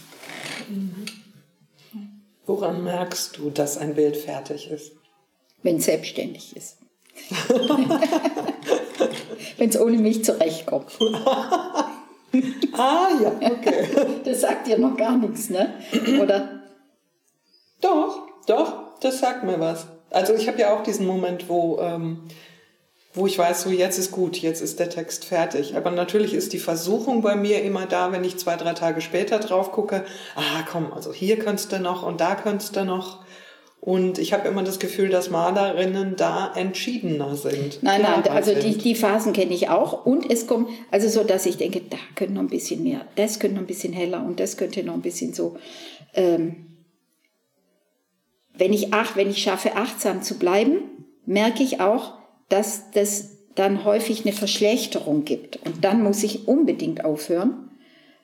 [2.47, 4.93] Woran merkst du, dass ein Bild fertig ist?
[5.63, 6.79] Wenn es selbstständig ist.
[9.59, 10.93] Wenn es ohne mich zurechtkommt.
[12.73, 13.89] ah ja, okay.
[14.25, 15.75] Das sagt dir noch gar nichts, ne?
[16.21, 16.63] Oder?
[17.81, 19.87] Doch, doch, das sagt mir was.
[20.11, 22.29] Also ich habe ja auch diesen Moment, wo ähm,
[23.19, 25.77] wo ich weiß, so jetzt ist gut, jetzt ist der Text fertig.
[25.77, 29.39] Aber natürlich ist die Versuchung bei mir immer da, wenn ich zwei, drei Tage später
[29.39, 30.05] drauf gucke,
[30.37, 33.25] ah komm, also hier könntest du noch und da könntest du noch.
[33.81, 37.81] Und ich habe immer das Gefühl, dass Malerinnen da entschiedener sind.
[37.83, 40.05] Nein, nein, also die, die Phasen kenne ich auch.
[40.05, 43.39] Und es kommt, also so, dass ich denke, da könnte noch ein bisschen mehr, das
[43.39, 45.57] könnte noch ein bisschen heller und das könnte noch ein bisschen so.
[46.13, 46.68] Ähm,
[48.59, 50.79] wenn ich ach, wenn ich schaffe, achtsam zu bleiben,
[51.27, 52.15] merke ich auch,
[52.49, 55.57] dass das dann häufig eine Verschlechterung gibt.
[55.65, 57.71] Und dann muss ich unbedingt aufhören.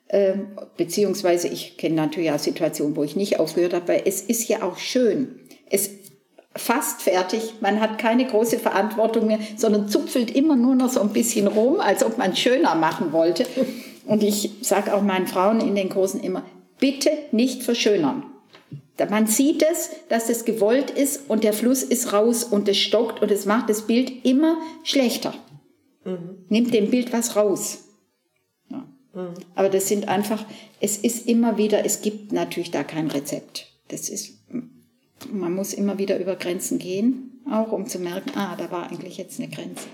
[0.09, 4.49] Ähm, beziehungsweise ich kenne natürlich auch Situationen, wo ich nicht aufgehört habe, weil es ist
[4.49, 5.41] ja auch schön.
[5.71, 5.91] Es
[6.57, 11.13] fast fertig, man hat keine große Verantwortung mehr, sondern zupfelt immer nur noch so ein
[11.13, 13.45] bisschen rum, als ob man schöner machen wollte.
[14.07, 16.45] Und ich sage auch meinen Frauen in den Kursen immer,
[16.79, 18.25] bitte nicht verschönern.
[19.11, 23.23] Man sieht es, dass es gewollt ist und der Fluss ist raus und es stockt
[23.23, 25.35] und es macht das Bild immer schlechter.
[26.05, 26.45] Mhm.
[26.49, 27.85] Nimmt dem Bild was raus.
[28.71, 28.87] Ja.
[29.15, 29.35] Mhm.
[29.55, 30.45] Aber das sind einfach,
[30.81, 33.67] es ist immer wieder, es gibt natürlich da kein Rezept.
[33.89, 34.39] Das ist,
[35.31, 39.17] Man muss immer wieder über Grenzen gehen, auch um zu merken, ah, da war eigentlich
[39.17, 39.87] jetzt eine Grenze.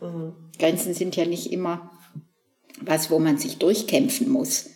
[0.00, 0.32] Mhm.
[0.58, 1.90] Grenzen sind ja nicht immer
[2.80, 4.70] was, wo man sich durchkämpfen muss,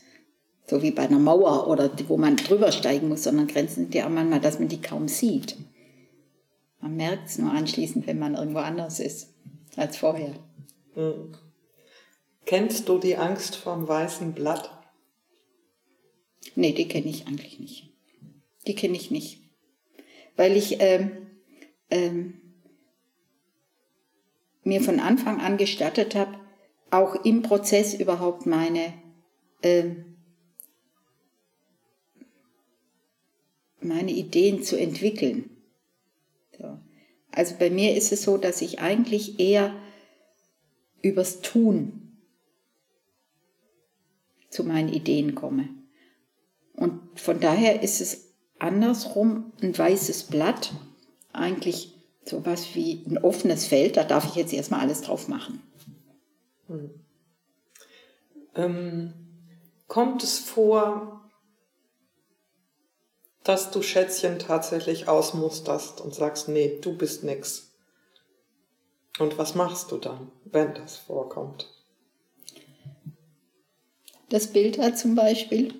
[0.68, 4.06] so wie bei einer Mauer oder wo man drüber steigen muss, sondern Grenzen sind ja
[4.06, 5.56] auch manchmal, dass man die kaum sieht.
[6.80, 9.34] Man merkt es nur anschließend, wenn man irgendwo anders ist
[9.76, 10.34] als vorher.
[10.94, 11.34] Mhm.
[12.44, 14.70] Kennst du die Angst vorm weißen Blatt?
[16.54, 17.90] Nee, die kenne ich eigentlich nicht.
[18.66, 19.40] Die kenne ich nicht.
[20.36, 21.28] Weil ich ähm,
[21.90, 22.40] ähm,
[24.64, 26.38] mir von Anfang an gestattet habe,
[26.90, 28.92] auch im Prozess überhaupt meine
[29.62, 30.07] ähm,
[33.80, 35.50] meine Ideen zu entwickeln.
[36.56, 36.78] So.
[37.30, 39.74] Also bei mir ist es so, dass ich eigentlich eher
[41.02, 42.16] übers Tun
[44.50, 45.68] zu meinen Ideen komme.
[46.74, 50.72] Und von daher ist es andersrum ein weißes Blatt
[51.32, 51.94] eigentlich
[52.28, 55.62] so was wie ein offenes Feld, da darf ich jetzt erstmal alles drauf machen.
[56.66, 56.90] Hm.
[58.54, 59.14] Ähm,
[59.86, 61.27] kommt es vor,
[63.48, 67.70] dass du Schätzchen tatsächlich ausmusterst und sagst, nee, du bist nix?
[69.18, 71.66] Und was machst du dann, wenn das vorkommt?
[74.28, 75.72] Das Bild da zum Beispiel,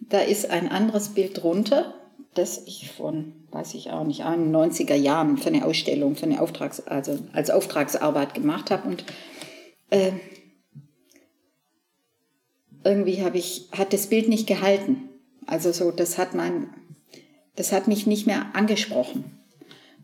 [0.00, 1.92] da ist ein anderes Bild drunter,
[2.32, 6.86] das ich von, weiß ich auch nicht, 91er Jahren für eine Ausstellung, für eine Auftrags-,
[6.86, 9.04] also als Auftragsarbeit gemacht habe und
[9.90, 10.12] äh,
[12.82, 15.10] irgendwie habe ich, hat das Bild nicht gehalten.
[15.46, 16.79] Also so, das hat mein,
[17.56, 19.38] das hat mich nicht mehr angesprochen.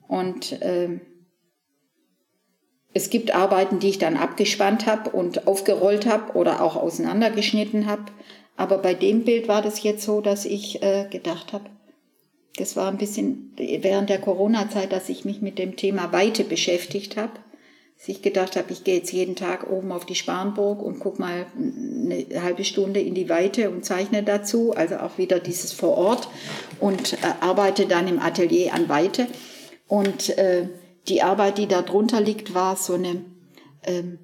[0.09, 1.01] Und äh,
[2.93, 8.05] es gibt Arbeiten, die ich dann abgespannt habe und aufgerollt habe oder auch auseinandergeschnitten habe.
[8.57, 11.69] Aber bei dem Bild war das jetzt so, dass ich äh, gedacht habe,
[12.57, 17.19] das war ein bisschen während der Corona-Zeit, dass ich mich mit dem Thema Weite beschäftigt
[17.19, 17.33] habe.
[17.99, 21.21] Dass ich gedacht habe, ich gehe jetzt jeden Tag oben auf die Sparnburg und gucke
[21.21, 25.97] mal eine halbe Stunde in die Weite und zeichne dazu, also auch wieder dieses vor
[25.97, 26.29] Ort
[26.79, 29.27] und äh, arbeite dann im Atelier an Weite.
[29.89, 30.69] Und äh,
[31.09, 33.25] die Arbeit, die da drunter liegt, war so eine,
[33.85, 34.19] ähm,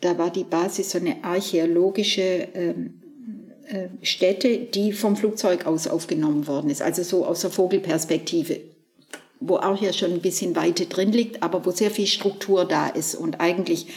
[0.00, 3.00] da war die Basis so eine archäologische ähm,
[3.68, 8.60] äh, Stätte, die vom Flugzeug aus aufgenommen worden ist, also so aus der Vogelperspektive,
[9.40, 12.88] wo auch hier schon ein bisschen Weite drin liegt, aber wo sehr viel Struktur da
[12.88, 13.88] ist und eigentlich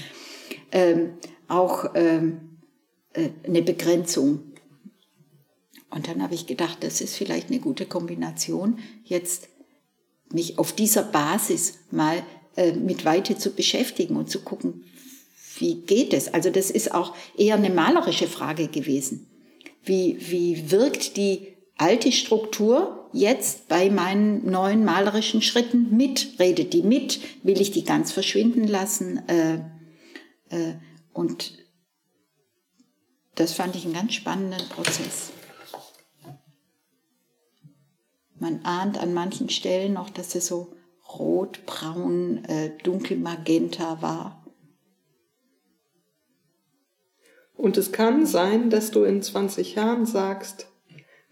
[0.72, 1.14] ähm,
[1.48, 2.60] auch ähm,
[3.14, 4.54] äh, eine Begrenzung.
[5.90, 9.50] Und dann habe ich gedacht, das ist vielleicht eine gute Kombination, jetzt
[10.32, 12.24] mich auf dieser Basis mal
[12.56, 14.86] äh, mit Weite zu beschäftigen und zu gucken,
[15.60, 16.34] wie geht es?
[16.34, 19.28] Also das ist auch eher eine malerische Frage gewesen.
[19.84, 26.40] Wie, wie wirkt die alte Struktur jetzt bei meinen neuen malerischen Schritten mit?
[26.40, 27.20] Redet die mit?
[27.44, 29.28] Will ich die ganz verschwinden lassen?
[29.28, 29.56] Äh,
[30.50, 30.76] äh,
[31.14, 31.58] und
[33.36, 35.32] das fand ich einen ganz spannenden Prozess.
[38.40, 40.76] Man ahnt an manchen Stellen noch, dass es so
[41.18, 44.44] rot, braun, äh, dunkelmagenta war.
[47.54, 50.68] Und es kann sein, dass du in 20 Jahren sagst,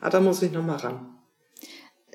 [0.01, 1.07] ah, da muss ich nochmal ran.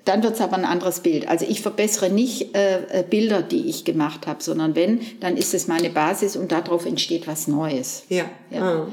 [0.04, 1.26] Dann wird es aber ein anderes Bild.
[1.26, 5.52] Also ich verbessere nicht äh, äh, Bilder, die ich gemacht habe, sondern wenn, dann ist
[5.52, 8.04] es meine Basis und darauf entsteht was Neues.
[8.08, 8.26] Ja.
[8.50, 8.62] ja.
[8.62, 8.88] Ah.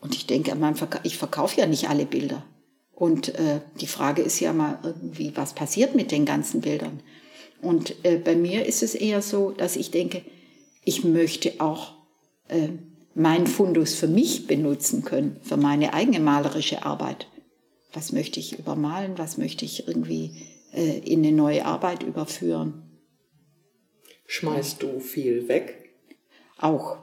[0.00, 0.56] Und ich denke,
[1.04, 2.44] ich verkaufe ja nicht alle Bilder.
[2.92, 7.00] Und äh, die Frage ist ja mal irgendwie, was passiert mit den ganzen Bildern?
[7.62, 10.22] Und äh, bei mir ist es eher so, dass ich denke,
[10.84, 11.94] ich möchte auch
[12.48, 12.68] äh,
[13.14, 17.28] meinen Fundus für mich benutzen können, für meine eigene malerische Arbeit.
[17.94, 19.16] Was möchte ich übermalen?
[19.16, 20.32] Was möchte ich irgendwie
[20.72, 22.82] äh, in eine neue Arbeit überführen?
[24.26, 25.94] Schmeißt du viel weg?
[26.58, 26.98] Auch.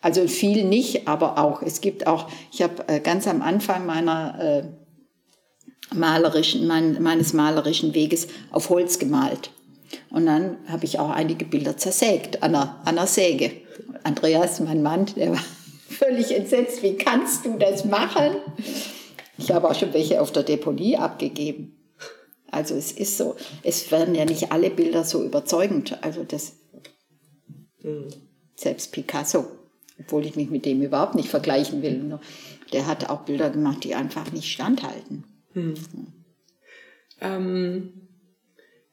[0.00, 1.62] Also viel nicht, aber auch.
[1.62, 7.94] Es gibt auch, ich habe äh, ganz am Anfang meiner äh, malerischen, mein, meines malerischen
[7.94, 9.50] Weges auf Holz gemalt.
[10.10, 13.52] Und dann habe ich auch einige Bilder zersägt an einer, an einer Säge.
[14.02, 15.44] Andreas, mein Mann, der war
[15.88, 16.82] völlig entsetzt.
[16.82, 18.36] Wie kannst du das machen?
[19.38, 21.76] Ich habe auch schon welche auf der Deponie abgegeben.
[22.50, 25.98] Also es ist so, es werden ja nicht alle Bilder so überzeugend.
[26.02, 26.52] Also das,
[27.80, 28.08] mhm.
[28.56, 29.46] selbst Picasso,
[29.98, 32.18] obwohl ich mich mit dem überhaupt nicht vergleichen will,
[32.72, 35.24] der hat auch Bilder gemacht, die einfach nicht standhalten.
[35.52, 35.74] Hm.
[37.20, 38.08] Ähm,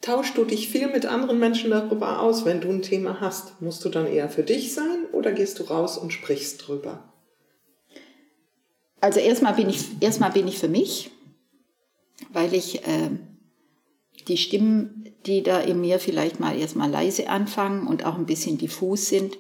[0.02, 3.62] tauschst du dich viel mit anderen Menschen darüber aus, wenn du ein Thema hast?
[3.62, 7.09] Musst du dann eher für dich sein oder gehst du raus und sprichst drüber?
[9.02, 11.12] Also erstmal bin ich, erstmal bin ich für mich,
[12.34, 13.10] weil ich äh,
[14.28, 18.58] die Stimmen, die da in mir vielleicht mal erstmal leise anfangen und auch ein bisschen
[18.58, 19.38] diffus sind,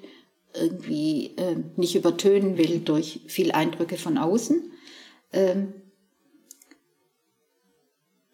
[0.53, 4.71] irgendwie äh, nicht übertönen will durch viel Eindrücke von außen.
[5.31, 5.73] Ähm,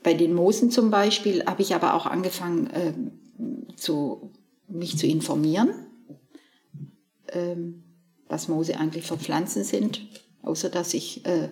[0.02, 4.32] bei den Moosen zum Beispiel habe ich aber auch angefangen, ähm, zu,
[4.68, 5.74] mich zu informieren,
[7.30, 7.84] ähm,
[8.28, 10.08] was Moose eigentlich für Pflanzen sind.
[10.46, 11.50] Außer dass ich äh,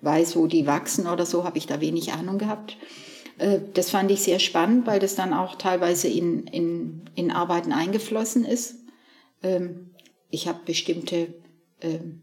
[0.00, 2.76] weiß, wo die wachsen oder so, habe ich da wenig Ahnung gehabt.
[3.38, 7.72] Äh, das fand ich sehr spannend, weil das dann auch teilweise in, in, in Arbeiten
[7.72, 8.76] eingeflossen ist.
[9.42, 9.90] Ähm,
[10.30, 11.34] ich habe bestimmte
[11.80, 12.22] ähm,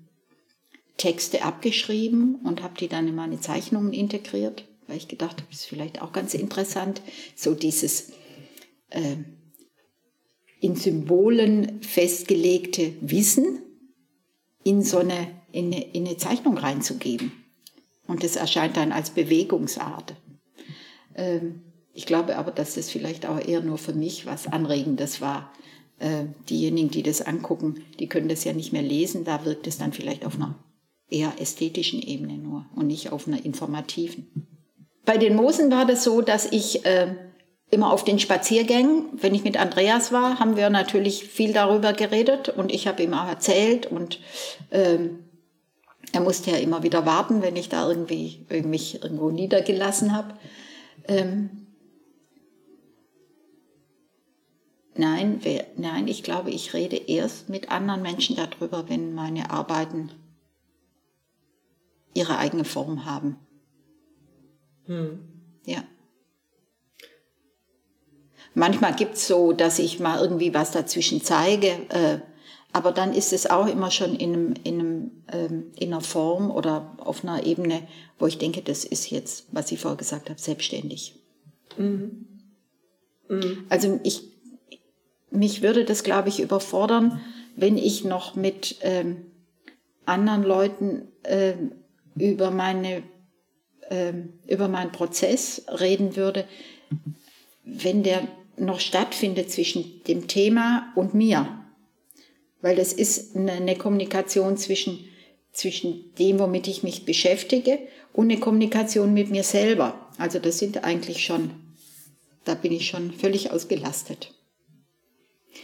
[0.98, 5.62] Texte abgeschrieben und habe die dann in meine Zeichnungen integriert, weil ich gedacht habe, das
[5.62, 7.02] ist vielleicht auch ganz interessant,
[7.36, 8.12] so dieses
[8.90, 9.16] äh,
[10.60, 13.62] in Symbolen festgelegte Wissen
[14.64, 17.32] in so eine, in eine, in eine Zeichnung reinzugeben.
[18.08, 20.16] Und das erscheint dann als Bewegungsart.
[21.16, 21.62] Ähm,
[21.94, 25.52] ich glaube aber, dass das vielleicht auch eher nur für mich was Anregendes war.
[26.00, 29.26] Äh, diejenigen, die das angucken, die können das ja nicht mehr lesen.
[29.26, 30.56] Da wirkt es dann vielleicht auf einer
[31.10, 34.48] eher ästhetischen Ebene nur und nicht auf einer informativen.
[35.06, 37.16] Bei den Moosen war das so, dass ich äh,
[37.72, 42.50] immer auf den Spaziergängen, wenn ich mit Andreas war, haben wir natürlich viel darüber geredet
[42.50, 44.20] und ich habe ihm auch erzählt und
[44.72, 45.29] ähm,
[46.12, 50.34] er musste ja immer wieder warten, wenn ich da irgendwie mich irgendwo niedergelassen habe.
[51.08, 51.68] Ähm,
[54.96, 60.12] nein, wer, nein, ich glaube, ich rede erst mit anderen Menschen darüber, wenn meine Arbeiten
[62.14, 63.38] ihre eigene Form haben.
[64.86, 65.20] Hm.
[65.66, 65.84] Ja.
[68.56, 72.20] Manchmal gibt es so, dass ich mal irgendwie was dazwischen zeige, äh,
[72.72, 76.52] aber dann ist es auch immer schon in, einem, in, einem, ähm, in einer Form
[76.52, 77.88] oder auf einer Ebene,
[78.20, 81.16] wo ich denke, das ist jetzt, was ich vorher gesagt habe, selbstständig.
[81.78, 82.28] Mhm.
[83.28, 83.66] Mhm.
[83.70, 84.24] Also ich,
[85.32, 87.22] mich würde das, glaube ich, überfordern,
[87.56, 89.26] wenn ich noch mit ähm,
[90.06, 91.72] anderen Leuten ähm,
[92.16, 93.04] über meine
[93.90, 96.46] ähm, über meinen Prozess reden würde,
[97.64, 98.28] wenn der
[98.58, 101.48] noch stattfindet zwischen dem Thema und mir
[102.62, 105.06] weil das ist eine, Kommunikation zwischen,
[105.52, 107.80] zwischen dem, womit ich mich beschäftige
[108.14, 110.10] und eine Kommunikation mit mir selber.
[110.18, 111.52] Also das sind eigentlich schon,
[112.46, 114.34] da bin ich schon völlig ausgelastet.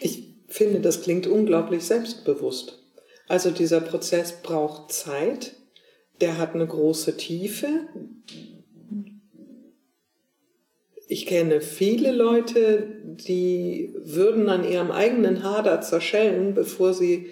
[0.01, 2.79] Ich finde, das klingt unglaublich selbstbewusst.
[3.27, 5.55] Also dieser Prozess braucht Zeit,
[6.21, 7.87] der hat eine große Tiefe,
[11.07, 17.29] ich kenne viele Leute, die würden an ihrem eigenen Hader zerschellen, bevor sie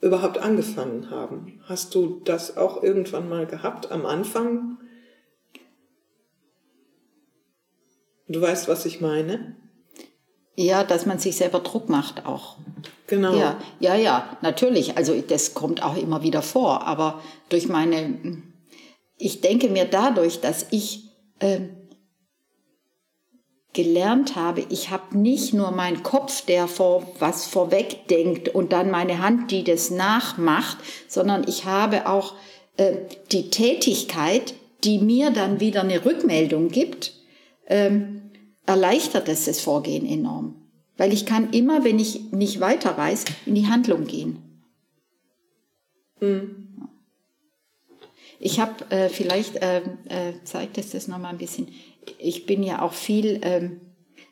[0.00, 1.60] überhaupt angefangen haben.
[1.64, 4.78] Hast du das auch irgendwann mal gehabt am Anfang?
[8.28, 9.56] Du weißt, was ich meine?
[10.56, 12.56] Ja, dass man sich selber Druck macht auch.
[13.06, 13.36] Genau.
[13.36, 14.96] Ja, ja, ja, natürlich.
[14.96, 16.86] Also das kommt auch immer wieder vor.
[16.86, 18.42] Aber durch meine,
[19.16, 21.60] ich denke mir dadurch, dass ich äh,
[23.76, 28.90] gelernt habe, ich habe nicht nur meinen Kopf, der vor was vorweg denkt und dann
[28.90, 32.34] meine Hand, die das nachmacht, sondern ich habe auch
[32.78, 32.96] äh,
[33.32, 37.12] die Tätigkeit, die mir dann wieder eine Rückmeldung gibt,
[37.66, 38.30] ähm,
[38.64, 40.54] erleichtert es das Vorgehen enorm.
[40.96, 44.62] Weil ich kann immer, wenn ich nicht weiter weiß, in die Handlung gehen.
[46.20, 46.62] Mhm.
[48.38, 51.68] Ich habe äh, vielleicht, äh, äh, zeigt es das nochmal ein bisschen,
[52.18, 53.80] ich bin ja auch viel ähm,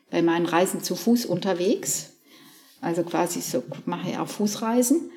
[0.09, 2.13] bei meinen Reisen zu Fuß unterwegs.
[2.81, 5.11] Also quasi so, mache ja auch Fußreisen.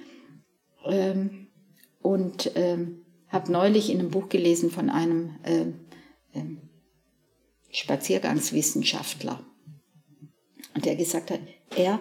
[0.85, 1.49] Ähm,
[2.01, 5.81] und ähm, habe neulich in einem Buch gelesen von einem ähm,
[6.35, 6.63] ähm,
[7.71, 9.45] Spaziergangswissenschaftler,
[10.83, 11.41] der gesagt hat,
[11.77, 12.01] er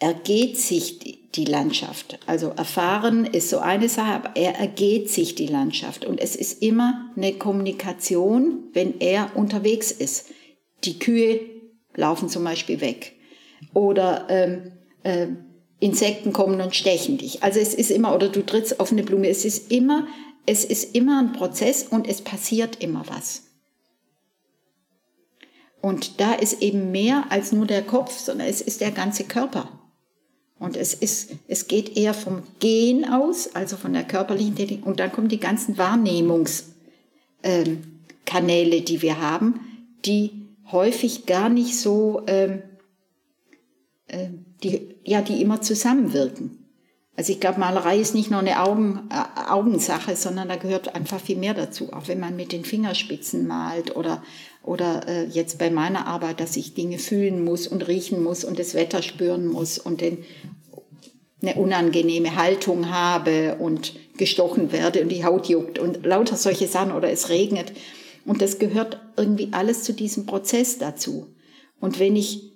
[0.00, 2.18] ergeht sich die Landschaft.
[2.26, 6.04] Also erfahren ist so eine Sache, aber er ergeht sich die Landschaft.
[6.04, 10.26] Und es ist immer eine Kommunikation, wenn er unterwegs ist.
[10.84, 11.40] Die Kühe
[11.94, 13.14] laufen zum Beispiel weg.
[13.72, 14.72] Oder ähm,
[15.02, 15.28] äh,
[15.80, 17.42] Insekten kommen und stechen dich.
[17.42, 19.28] Also es ist immer, oder du trittst auf eine Blume.
[19.28, 20.06] Es ist immer,
[20.46, 23.42] es ist immer ein Prozess und es passiert immer was.
[25.80, 29.73] Und da ist eben mehr als nur der Kopf, sondern es ist der ganze Körper.
[30.64, 34.86] Und es, ist, es geht eher vom Gehen aus, also von der körperlichen Tätigkeit.
[34.86, 39.60] Und dann kommen die ganzen Wahrnehmungskanäle, ähm, die wir haben,
[40.04, 42.62] die häufig gar nicht so, ähm,
[44.08, 44.28] äh,
[44.62, 46.58] die, ja, die immer zusammenwirken.
[47.16, 51.20] Also ich glaube, Malerei ist nicht nur eine Augen, äh, Augensache, sondern da gehört einfach
[51.20, 51.92] viel mehr dazu.
[51.92, 54.22] Auch wenn man mit den Fingerspitzen malt oder,
[54.64, 58.58] oder äh, jetzt bei meiner Arbeit, dass ich Dinge fühlen muss und riechen muss und
[58.58, 60.24] das Wetter spüren muss und den,
[61.42, 66.92] eine unangenehme Haltung habe und gestochen werde und die Haut juckt und lauter solche Sachen
[66.92, 67.72] oder es regnet.
[68.24, 71.26] Und das gehört irgendwie alles zu diesem Prozess dazu.
[71.80, 72.54] Und wenn ich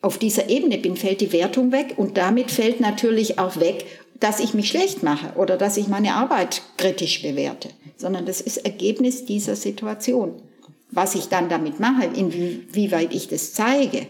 [0.00, 3.86] auf dieser Ebene bin, fällt die Wertung weg und damit fällt natürlich auch weg,
[4.18, 8.58] dass ich mich schlecht mache oder dass ich meine Arbeit kritisch bewerte, sondern das ist
[8.58, 10.42] Ergebnis dieser Situation.
[10.90, 14.06] Was ich dann damit mache, inwieweit ich das zeige,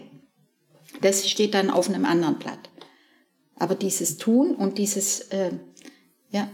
[1.01, 2.69] das steht dann auf einem anderen Blatt.
[3.55, 5.51] Aber dieses Tun und dieses, äh,
[6.29, 6.49] ja,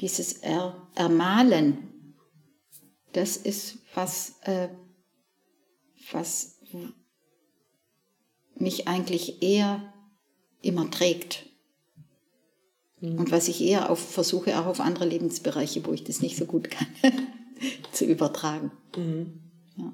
[0.00, 2.14] dieses er Ermalen,
[3.12, 4.68] das ist was, äh,
[6.12, 6.60] was
[8.56, 9.92] mich eigentlich eher
[10.62, 11.46] immer trägt.
[13.00, 13.18] Mhm.
[13.18, 16.46] Und was ich eher auf, versuche, auch auf andere Lebensbereiche, wo ich das nicht so
[16.46, 16.86] gut kann,
[17.94, 18.72] zu übertragen.
[18.96, 19.40] Mhm.
[19.76, 19.92] Ja.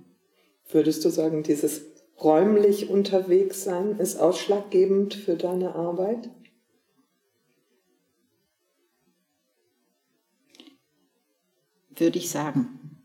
[0.71, 1.83] Würdest du sagen, dieses
[2.23, 6.31] räumlich unterwegs sein ist ausschlaggebend für deine Arbeit?
[11.97, 13.03] Würde ich sagen.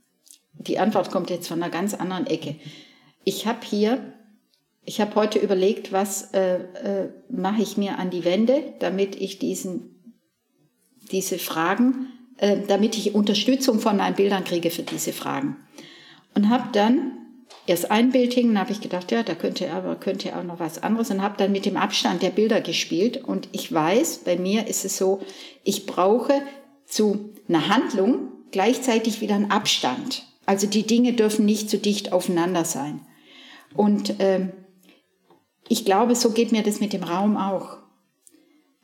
[0.53, 2.55] Die Antwort kommt jetzt von einer ganz anderen Ecke.
[3.23, 4.13] Ich habe hier
[4.85, 9.39] ich habe heute überlegt, was äh, äh, mache ich mir an die Wände, damit ich
[9.39, 10.15] diesen,
[11.11, 12.07] diese Fragen,
[12.37, 15.57] äh, damit ich Unterstützung von meinen Bildern kriege für diese Fragen.
[16.33, 17.13] Und habe dann
[17.65, 20.83] erst ein Bild hingen, habe ich gedacht, ja, da könnte aber könnte auch noch was
[20.83, 23.23] anderes und habe dann mit dem Abstand der Bilder gespielt.
[23.23, 25.21] Und ich weiß, bei mir ist es so,
[25.63, 26.41] ich brauche
[26.85, 30.23] zu einer Handlung gleichzeitig wieder einen Abstand.
[30.45, 33.01] Also die Dinge dürfen nicht zu dicht aufeinander sein.
[33.73, 34.51] Und ähm,
[35.67, 37.77] ich glaube, so geht mir das mit dem Raum auch.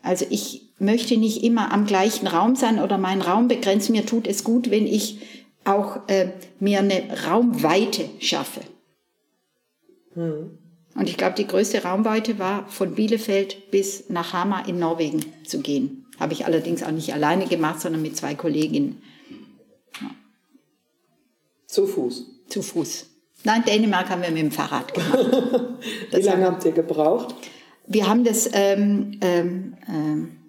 [0.02, 3.94] Also ich möchte nicht immer am gleichen Raum sein oder meinen Raum begrenzen.
[3.94, 5.20] Mir tut es gut, wenn ich
[5.64, 8.62] auch äh, mir eine Raumweite schaffe.
[10.14, 10.58] Hm.
[10.96, 15.62] Und ich glaube, die größte Raumweite war von Bielefeld bis nach Hamar in Norwegen zu
[15.62, 16.06] gehen.
[16.20, 19.02] Habe ich allerdings auch nicht alleine gemacht, sondern mit zwei Kolleginnen.
[20.02, 20.10] Ja.
[21.68, 22.26] Zu Fuß.
[22.50, 23.06] Zu Fuß.
[23.44, 25.18] Nein, Dänemark haben wir mit dem Fahrrad gemacht.
[26.12, 27.36] Wie lange habt ihr gebraucht?
[27.88, 30.41] Wir haben das, ähm, ähm, ähm,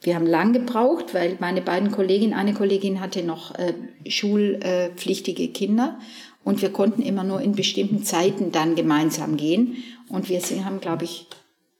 [0.00, 3.74] wir haben lang gebraucht, weil meine beiden Kolleginnen, eine Kollegin hatte noch äh,
[4.06, 5.98] schulpflichtige Kinder
[6.44, 11.04] und wir konnten immer nur in bestimmten Zeiten dann gemeinsam gehen und wir haben, glaube
[11.04, 11.26] ich,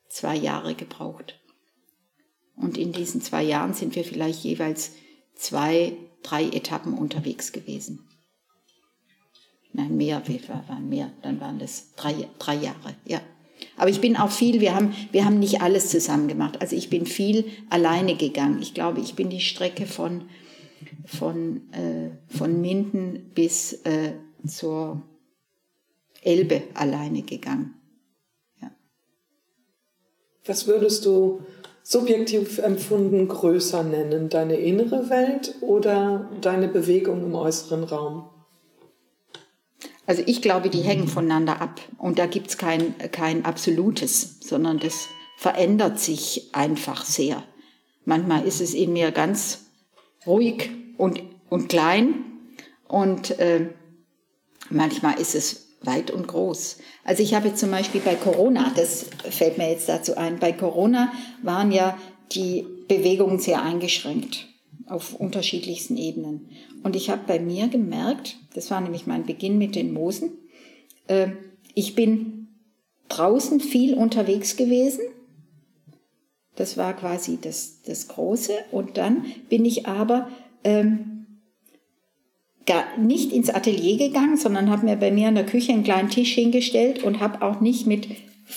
[0.09, 1.39] zwei Jahre gebraucht.
[2.57, 4.93] Und in diesen zwei Jahren sind wir vielleicht jeweils
[5.37, 8.09] zwei, drei Etappen unterwegs gewesen.
[9.73, 13.21] Nein, mehr, wir waren mehr, dann waren das drei, drei Jahre, ja.
[13.77, 16.61] Aber ich bin auch viel, wir haben, wir haben nicht alles zusammen gemacht.
[16.61, 18.61] Also ich bin viel alleine gegangen.
[18.61, 20.29] Ich glaube, ich bin die Strecke von,
[21.07, 24.15] von, äh, von Minden bis äh,
[24.47, 25.03] zur
[26.23, 27.75] Elbe alleine gegangen.
[28.61, 28.71] Ja.
[30.45, 31.43] Was würdest du
[31.83, 34.29] subjektiv empfunden größer nennen?
[34.29, 38.29] Deine innere Welt oder deine Bewegung im äußeren Raum?
[40.09, 45.07] Also ich glaube, die hängen voneinander ab und da gibt's kein, kein Absolutes, sondern das
[45.37, 47.45] verändert sich einfach sehr.
[48.07, 49.67] Manchmal ist es in mir ganz
[50.27, 52.25] ruhig und, und klein
[52.89, 53.69] und äh,
[54.71, 56.79] manchmal ist es weit und groß.
[57.05, 61.13] Also ich habe zum Beispiel bei Corona, das fällt mir jetzt dazu ein, bei Corona
[61.43, 61.99] waren ja
[62.33, 64.47] die Bewegungen sehr eingeschränkt
[64.87, 66.49] auf unterschiedlichsten Ebenen.
[66.83, 70.33] Und ich habe bei mir gemerkt, das war nämlich mein Beginn mit den Moosen,
[71.07, 71.29] äh,
[71.75, 72.49] ich bin
[73.09, 75.03] draußen viel unterwegs gewesen.
[76.57, 78.53] Das war quasi das, das Große.
[78.73, 80.29] Und dann bin ich aber
[80.65, 81.27] ähm,
[82.67, 86.11] gar nicht ins Atelier gegangen, sondern habe mir bei mir in der Küche einen kleinen
[86.11, 88.09] Tisch hingestellt und habe auch nicht mit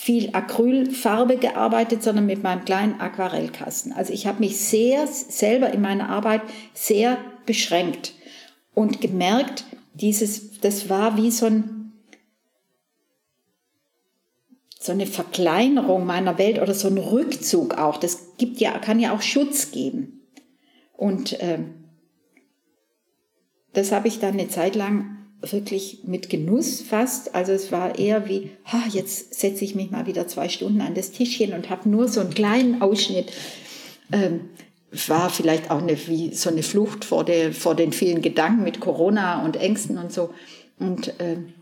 [0.02, 3.92] viel Acrylfarbe gearbeitet, sondern mit meinem kleinen Aquarellkasten.
[3.92, 6.42] Also ich habe mich sehr selber in meiner Arbeit
[6.74, 8.12] sehr beschränkt
[8.74, 11.92] und gemerkt, dieses, das war wie so ein
[14.80, 17.96] so eine Verkleinerung meiner Welt oder so ein Rückzug auch.
[17.96, 20.20] Das gibt ja, kann ja auch Schutz geben.
[20.94, 21.60] Und äh,
[23.72, 25.11] das habe ich dann eine Zeit lang
[25.42, 27.34] wirklich mit Genuss fast.
[27.34, 30.94] Also es war eher wie, ha, jetzt setze ich mich mal wieder zwei Stunden an
[30.94, 33.32] das Tischchen und habe nur so einen kleinen Ausschnitt.
[34.12, 34.50] Ähm,
[35.08, 38.78] war vielleicht auch eine, wie so eine Flucht vor, der, vor den vielen Gedanken mit
[38.78, 40.34] Corona und Ängsten und so.
[40.78, 41.54] Und ähm,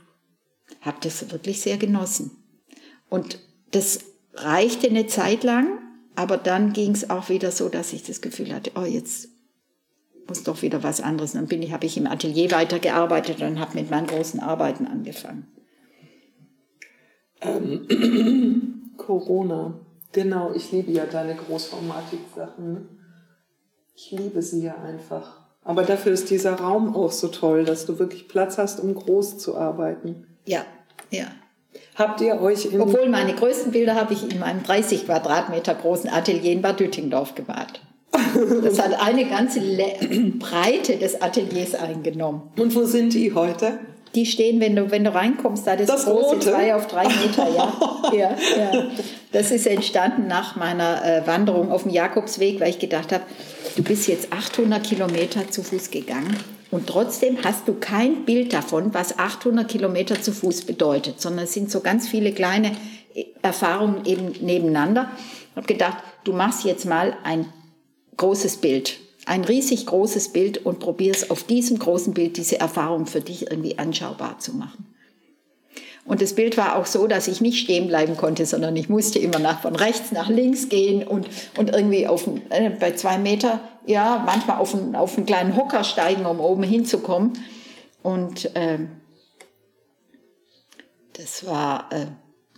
[0.80, 2.32] habe das wirklich sehr genossen.
[3.08, 3.38] Und
[3.70, 4.00] das
[4.34, 5.78] reichte eine Zeit lang,
[6.16, 9.29] aber dann ging es auch wieder so, dass ich das Gefühl hatte, oh, jetzt
[10.30, 11.32] muss doch wieder was anderes.
[11.32, 15.46] Dann bin ich, habe ich im Atelier weitergearbeitet und habe mit meinen großen Arbeiten angefangen.
[17.42, 19.74] Ähm, Corona.
[20.12, 22.88] Genau, ich liebe ja deine Großformatik-Sachen.
[23.94, 25.40] Ich liebe sie ja einfach.
[25.64, 29.38] Aber dafür ist dieser Raum auch so toll, dass du wirklich Platz hast, um groß
[29.38, 30.26] zu arbeiten.
[30.46, 30.64] Ja,
[31.10, 31.26] ja.
[31.96, 36.52] Habt ihr euch Obwohl meine größten Bilder habe ich in meinem 30 Quadratmeter großen Atelier
[36.52, 37.82] in Bad Düttingdorf gemalt.
[38.12, 39.60] Das hat eine ganze
[40.38, 42.42] Breite des Ateliers eingenommen.
[42.56, 43.78] Und wo sind die heute?
[44.14, 46.40] Die stehen, wenn du, wenn du reinkommst, da das, das große Rote.
[46.40, 47.72] zwei auf drei Meter, ja.
[48.12, 48.86] ja, ja.
[49.30, 53.22] Das ist entstanden nach meiner äh, Wanderung auf dem Jakobsweg, weil ich gedacht habe,
[53.76, 56.36] du bist jetzt 800 Kilometer zu Fuß gegangen
[56.72, 61.52] und trotzdem hast du kein Bild davon, was 800 Kilometer zu Fuß bedeutet, sondern es
[61.52, 62.72] sind so ganz viele kleine
[63.14, 65.10] äh, Erfahrungen eben nebeneinander.
[65.52, 67.46] Ich habe gedacht, du machst jetzt mal ein
[68.16, 73.20] großes Bild, ein riesig großes Bild und probierst auf diesem großen Bild diese Erfahrung für
[73.20, 74.86] dich irgendwie anschaubar zu machen.
[76.04, 79.18] Und das Bild war auch so, dass ich nicht stehen bleiben konnte, sondern ich musste
[79.18, 83.60] immer nach, von rechts nach links gehen und, und irgendwie auf, äh, bei zwei Meter,
[83.86, 87.34] ja, manchmal auf, einen, auf einen kleinen Hocker steigen, um oben hinzukommen.
[88.02, 88.78] Und äh,
[91.12, 92.06] das war, äh,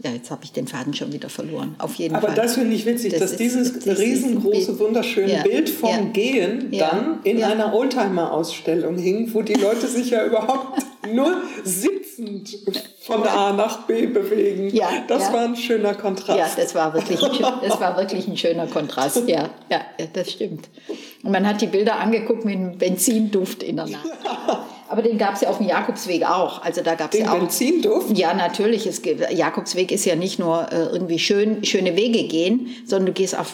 [0.04, 1.74] ja, jetzt habe ich den Faden schon wieder verloren.
[1.78, 2.36] Auf jeden Aber Fall.
[2.36, 5.42] das finde ich witzig, das dass ist, dieses das riesengroße, wunderschöne ja.
[5.42, 6.00] Bild vom ja.
[6.12, 6.90] Gehen ja.
[6.90, 12.58] dann in einer Oldtimer-Ausstellung hing, wo die Leute sich ja überhaupt nur sitzend
[13.00, 14.68] von A nach B bewegen.
[14.74, 16.38] Ja, das war ein schöner Kontrast.
[16.38, 19.22] Ja, das war wirklich, ein, das war wirklich ein schöner Kontrast.
[19.32, 19.80] Ja, ja,
[20.12, 20.68] das stimmt.
[21.22, 24.10] Und man hat die Bilder angeguckt mit einem Benzinduft in der Nase.
[24.88, 26.62] Aber den gab es ja auf dem Jakobsweg auch.
[26.62, 27.38] Also da gab es ja auch.
[27.38, 28.16] Benzinduft?
[28.18, 28.86] Ja, natürlich.
[28.86, 33.12] Es gibt, Jakobsweg ist ja nicht nur äh, irgendwie schön, schöne Wege gehen, sondern du
[33.12, 33.46] gehst auch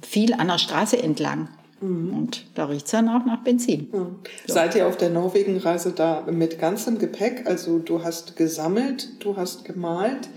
[0.00, 1.48] viel an der Straße entlang.
[1.80, 2.16] Mhm.
[2.16, 3.88] Und da riecht es dann auch nach Benzin.
[3.92, 4.16] Mhm.
[4.46, 4.54] So.
[4.54, 7.46] Seid ihr auf der Norwegenreise da mit ganzem Gepäck?
[7.46, 10.28] Also du hast gesammelt, du hast gemalt.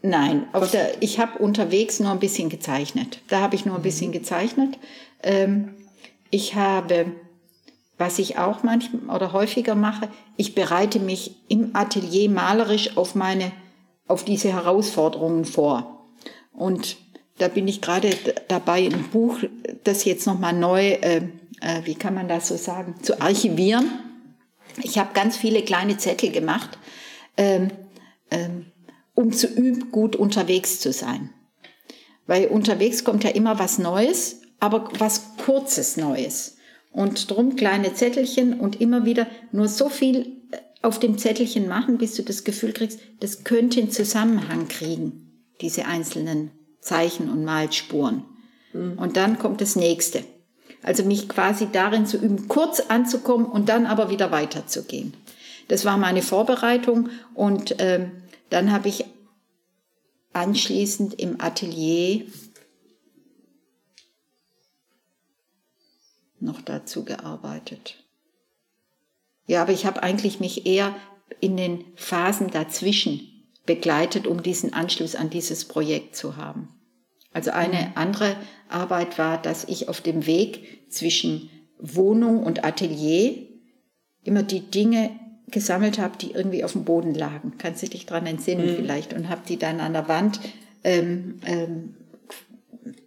[0.00, 3.20] Nein, auf der, ich habe unterwegs nur ein bisschen gezeichnet.
[3.28, 4.14] Da habe ich nur ein bisschen mhm.
[4.14, 4.78] gezeichnet.
[5.22, 5.74] Ähm,
[6.30, 7.06] ich habe
[7.98, 13.52] was ich auch manchmal oder häufiger mache, ich bereite mich im Atelier malerisch auf meine,
[14.06, 16.06] auf diese Herausforderungen vor.
[16.52, 16.96] Und
[17.38, 18.10] da bin ich gerade
[18.48, 19.38] dabei, ein Buch,
[19.84, 21.22] das jetzt nochmal neu, äh,
[21.60, 23.90] äh, wie kann man das so sagen, zu archivieren.
[24.82, 26.78] Ich habe ganz viele kleine Zettel gemacht,
[27.36, 27.70] ähm,
[28.30, 28.66] ähm,
[29.14, 31.30] um zu üben, gut unterwegs zu sein.
[32.26, 36.56] Weil unterwegs kommt ja immer was Neues, aber was Kurzes Neues.
[36.92, 41.98] Und drum kleine Zettelchen und immer wieder nur so viel äh, auf dem Zettelchen machen,
[41.98, 46.50] bis du das Gefühl kriegst, das könnte einen Zusammenhang kriegen, diese einzelnen
[46.88, 48.24] Zeichen und Malspuren.
[48.72, 48.98] Mhm.
[48.98, 50.24] Und dann kommt das nächste.
[50.82, 55.14] Also mich quasi darin zu üben, kurz anzukommen und dann aber wieder weiterzugehen.
[55.68, 59.04] Das war meine Vorbereitung und ähm, dann habe ich
[60.32, 62.24] anschließend im Atelier
[66.40, 67.96] noch dazu gearbeitet.
[69.46, 70.94] Ja, aber ich habe eigentlich mich eher
[71.40, 73.20] in den Phasen dazwischen
[73.66, 76.77] begleitet, um diesen Anschluss an dieses Projekt zu haben.
[77.38, 78.34] Also eine andere
[78.68, 83.46] Arbeit war, dass ich auf dem Weg zwischen Wohnung und Atelier
[84.24, 85.10] immer die Dinge
[85.46, 87.52] gesammelt habe, die irgendwie auf dem Boden lagen.
[87.56, 88.74] Kannst du dich dran entsinnen mhm.
[88.74, 89.12] vielleicht?
[89.14, 90.40] Und habe die dann an der Wand,
[90.82, 91.94] ähm, ähm,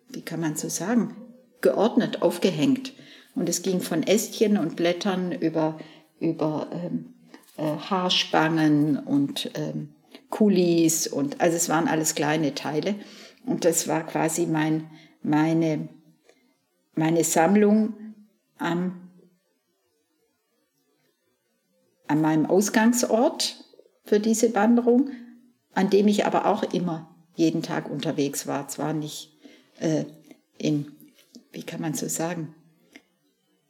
[0.08, 1.14] wie kann man so sagen,
[1.60, 2.94] geordnet aufgehängt.
[3.36, 5.78] Und es ging von Ästchen und Blättern über,
[6.22, 7.16] über ähm,
[7.58, 9.90] äh, Haarspangen und ähm,
[10.30, 12.96] Kulis und also es waren alles kleine Teile.
[13.46, 14.89] Und das war quasi mein,
[15.24, 15.89] meine,
[16.96, 17.94] meine Sammlung
[18.58, 19.10] am,
[22.08, 23.64] an meinem Ausgangsort
[24.04, 25.12] für diese Wanderung,
[25.74, 28.68] an dem ich aber auch immer jeden Tag unterwegs war.
[28.68, 29.38] Zwar nicht
[29.80, 30.06] äh,
[30.58, 30.92] in,
[31.52, 32.56] wie kann man so sagen,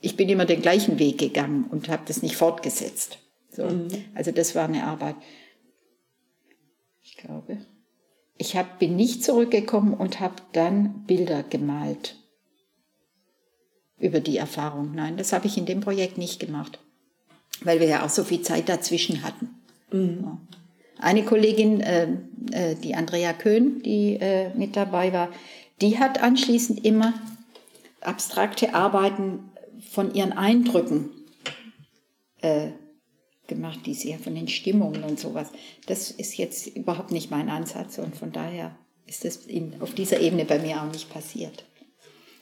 [0.02, 3.20] ich bin immer den gleichen Weg gegangen und habe das nicht fortgesetzt.
[3.52, 3.66] So.
[3.66, 3.90] Mhm.
[4.16, 5.16] Also das war eine Arbeit.
[7.04, 7.60] Ich glaube.
[8.42, 12.16] Ich hab, bin nicht zurückgekommen und habe dann Bilder gemalt
[14.00, 14.96] über die Erfahrung.
[14.96, 16.80] Nein, das habe ich in dem Projekt nicht gemacht,
[17.64, 19.62] weil wir ja auch so viel Zeit dazwischen hatten.
[19.92, 20.40] Mhm.
[20.98, 22.08] Eine Kollegin, äh,
[22.52, 25.30] äh, die Andrea Köhn, die äh, mit dabei war,
[25.80, 27.14] die hat anschließend immer
[28.00, 29.52] abstrakte Arbeiten
[29.88, 31.12] von ihren Eindrücken
[32.42, 32.72] äh,
[33.52, 35.50] gemacht, die sie ja von den Stimmungen und sowas.
[35.86, 38.76] Das ist jetzt überhaupt nicht mein Ansatz und von daher
[39.06, 41.66] ist das in, auf dieser Ebene bei mir auch nicht passiert.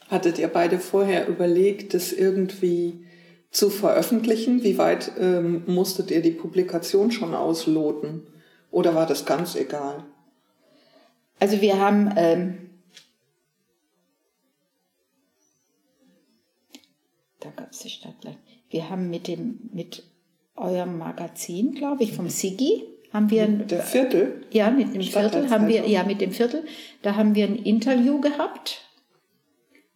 [0.07, 3.05] Hattet ihr beide vorher überlegt, das irgendwie
[3.51, 4.63] zu veröffentlichen?
[4.63, 8.27] Wie weit ähm, musstet ihr die Publikation schon ausloten?
[8.71, 10.05] Oder war das ganz egal?
[11.39, 12.69] Also wir haben ähm,
[17.39, 18.37] da gab es die Stadtland.
[18.69, 20.03] Wir haben mit dem mit
[20.59, 24.45] eurem Magazin, glaube ich, vom Sigi, haben wir mit der Viertel.
[24.51, 26.63] Ja, mit dem Viertel haben wir ja mit dem Viertel.
[27.01, 28.81] Da haben wir ein Interview gehabt,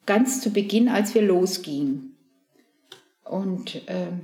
[0.05, 2.15] ganz zu Beginn, als wir losgingen.
[3.23, 4.21] Und ähm,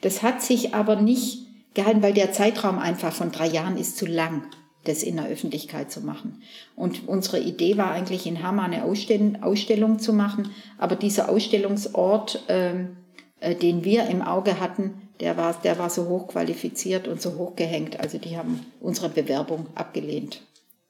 [0.00, 4.06] das hat sich aber nicht gehalten, weil der Zeitraum einfach von drei Jahren ist zu
[4.06, 4.44] lang,
[4.84, 6.42] das in der Öffentlichkeit zu machen.
[6.76, 12.96] Und unsere Idee war eigentlich in Hammer eine Ausstellung zu machen, aber dieser Ausstellungsort, ähm,
[13.40, 18.00] äh, den wir im Auge hatten, der war, der war so hochqualifiziert und so hochgehängt.
[18.00, 20.42] Also die haben unsere Bewerbung abgelehnt.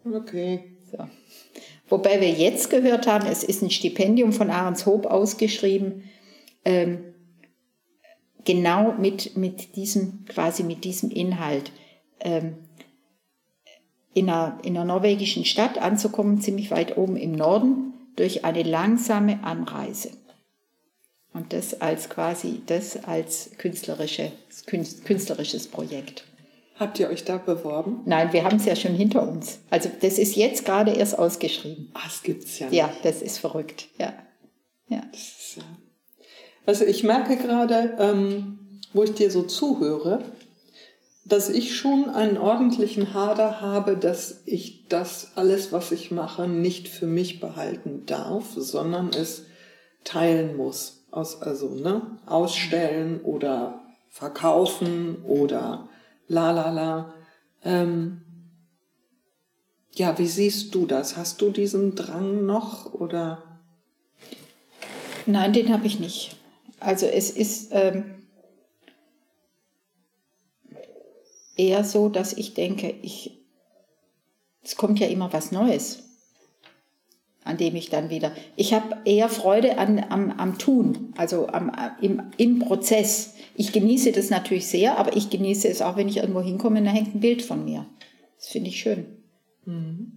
[0.05, 0.64] Okay.
[0.90, 0.99] So.
[1.88, 6.05] Wobei wir jetzt gehört haben, es ist ein Stipendium von Ahrenshoop ausgeschrieben,
[6.64, 6.99] ähm,
[8.44, 11.72] genau mit, mit diesem, quasi mit diesem Inhalt.
[12.20, 12.57] Ähm,
[14.14, 19.44] in einer, in einer norwegischen Stadt anzukommen, ziemlich weit oben im Norden, durch eine langsame
[19.44, 20.11] Anreise.
[21.39, 24.32] Und das als quasi, das als künstlerische,
[24.66, 26.24] künstlerisches Projekt.
[26.74, 28.01] Habt ihr euch da beworben?
[28.07, 29.61] Nein, wir haben es ja schon hinter uns.
[29.70, 31.93] Also das ist jetzt gerade erst ausgeschrieben.
[31.95, 32.76] Ah, das gibt's ja nicht.
[32.76, 33.86] Ja, das ist verrückt.
[33.99, 34.14] Ja.
[34.89, 35.01] ja.
[35.12, 35.62] Ist, ja.
[36.66, 40.24] Also ich merke gerade, ähm, wo ich dir so zuhöre,
[41.24, 46.89] dass ich schon einen ordentlichen Hader habe, dass ich das alles, was ich mache, nicht
[46.89, 49.45] für mich behalten darf, sondern es
[50.03, 55.88] teilen muss aus, also ne, ausstellen oder verkaufen oder
[56.28, 57.14] la la la.
[57.64, 58.22] Ähm,
[59.94, 61.16] ja, wie siehst du das?
[61.16, 63.42] Hast du diesen Drang noch oder?
[65.26, 66.36] Nein, den habe ich nicht.
[66.80, 68.22] Also es ist ähm,
[71.56, 73.44] eher so, dass ich denke, ich,
[74.62, 76.07] es kommt ja immer was Neues
[77.49, 78.30] an dem ich dann wieder.
[78.57, 81.72] Ich habe eher Freude an, am, am Tun, also am,
[82.03, 83.34] im, im Prozess.
[83.55, 86.84] Ich genieße das natürlich sehr, aber ich genieße es auch, wenn ich irgendwo hinkomme und
[86.84, 87.86] da hängt ein Bild von mir.
[88.36, 89.07] Das finde ich schön.
[89.64, 90.12] Mhm.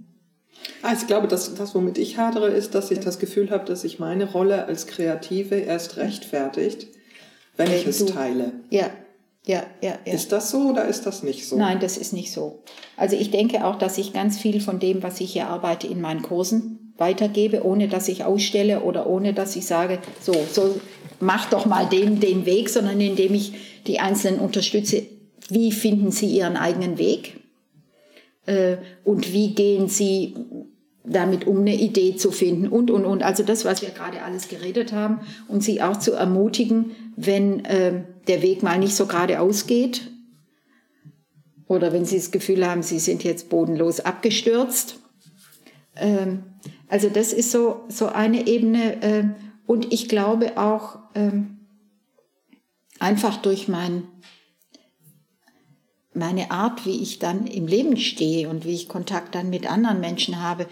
[0.84, 3.82] Also ich glaube, dass das, womit ich hadere, ist, dass ich das Gefühl habe, dass
[3.82, 6.88] sich meine Rolle als Kreative erst rechtfertigt,
[7.56, 8.52] wenn, wenn ich es teile.
[8.70, 8.92] Ja,
[9.46, 10.14] ja, ja, ja.
[10.14, 11.58] Ist das so oder ist das nicht so?
[11.58, 12.62] Nein, das ist nicht so.
[12.98, 16.02] Also ich denke auch, dass ich ganz viel von dem, was ich hier arbeite, in
[16.02, 20.80] meinen Kursen weitergebe, ohne dass ich ausstelle oder ohne dass ich sage, so, so
[21.20, 23.54] mach doch mal den, den Weg, sondern indem ich
[23.88, 25.04] die Einzelnen unterstütze,
[25.50, 27.42] wie finden sie ihren eigenen Weg
[28.46, 30.36] äh, und wie gehen sie
[31.04, 33.24] damit um eine Idee zu finden und, und, und.
[33.24, 38.04] Also das, was wir gerade alles geredet haben und sie auch zu ermutigen, wenn äh,
[38.28, 40.12] der Weg mal nicht so geradeaus geht
[41.68, 44.98] oder wenn sie das Gefühl haben, sie sind jetzt bodenlos abgestürzt.
[45.96, 46.44] Ähm,
[46.88, 49.02] also das ist so, so eine Ebene.
[49.02, 49.24] Äh,
[49.66, 51.60] und ich glaube auch ähm,
[53.00, 54.04] einfach durch mein,
[56.14, 60.00] meine Art, wie ich dann im Leben stehe und wie ich Kontakt dann mit anderen
[60.00, 60.68] Menschen habe,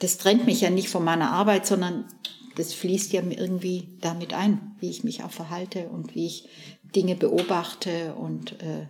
[0.00, 2.04] das trennt mich ja nicht von meiner Arbeit, sondern
[2.56, 6.48] das fließt ja irgendwie damit ein, wie ich mich auch verhalte und wie ich
[6.94, 8.86] Dinge beobachte und äh,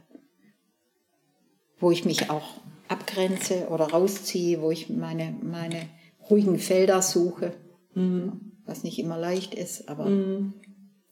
[1.79, 2.49] wo ich mich auch
[2.89, 5.89] abgrenze oder rausziehe, wo ich meine, meine
[6.31, 7.53] ruhigen Felder suche,
[7.95, 8.53] mhm.
[8.65, 10.55] was nicht immer leicht ist, aber mhm.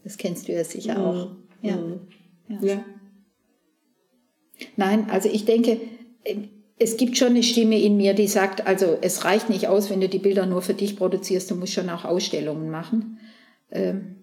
[0.04, 1.04] das kennst du ja sicher mhm.
[1.04, 1.36] auch.
[1.62, 1.76] Ja.
[1.76, 2.00] Mhm.
[2.48, 2.58] ja.
[2.62, 2.84] ja.
[4.76, 5.80] Nein, also ich denke,
[6.78, 10.00] es gibt schon eine Stimme in mir, die sagt, also es reicht nicht aus, wenn
[10.00, 13.18] du die Bilder nur für dich produzierst, du musst schon auch Ausstellungen machen.
[13.70, 14.16] Ähm,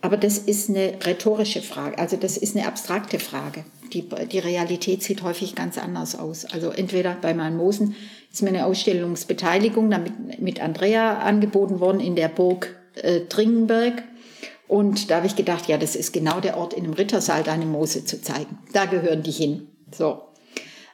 [0.00, 3.64] aber das ist eine rhetorische Frage, also das ist eine abstrakte Frage.
[3.92, 6.44] Die, die Realität sieht häufig ganz anders aus.
[6.44, 7.94] Also entweder bei meinen Mosen
[8.32, 14.02] ist mir eine Ausstellungsbeteiligung damit, mit Andrea angeboten worden in der Burg äh, Dringenberg.
[14.68, 17.66] Und da habe ich gedacht, ja, das ist genau der Ort, in einem Rittersaal deine
[17.66, 18.58] Moose zu zeigen.
[18.72, 19.66] Da gehören die hin.
[19.92, 20.22] So.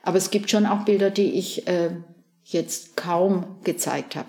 [0.02, 1.90] Aber es gibt schon auch Bilder, die ich äh,
[2.44, 4.28] jetzt kaum gezeigt habe.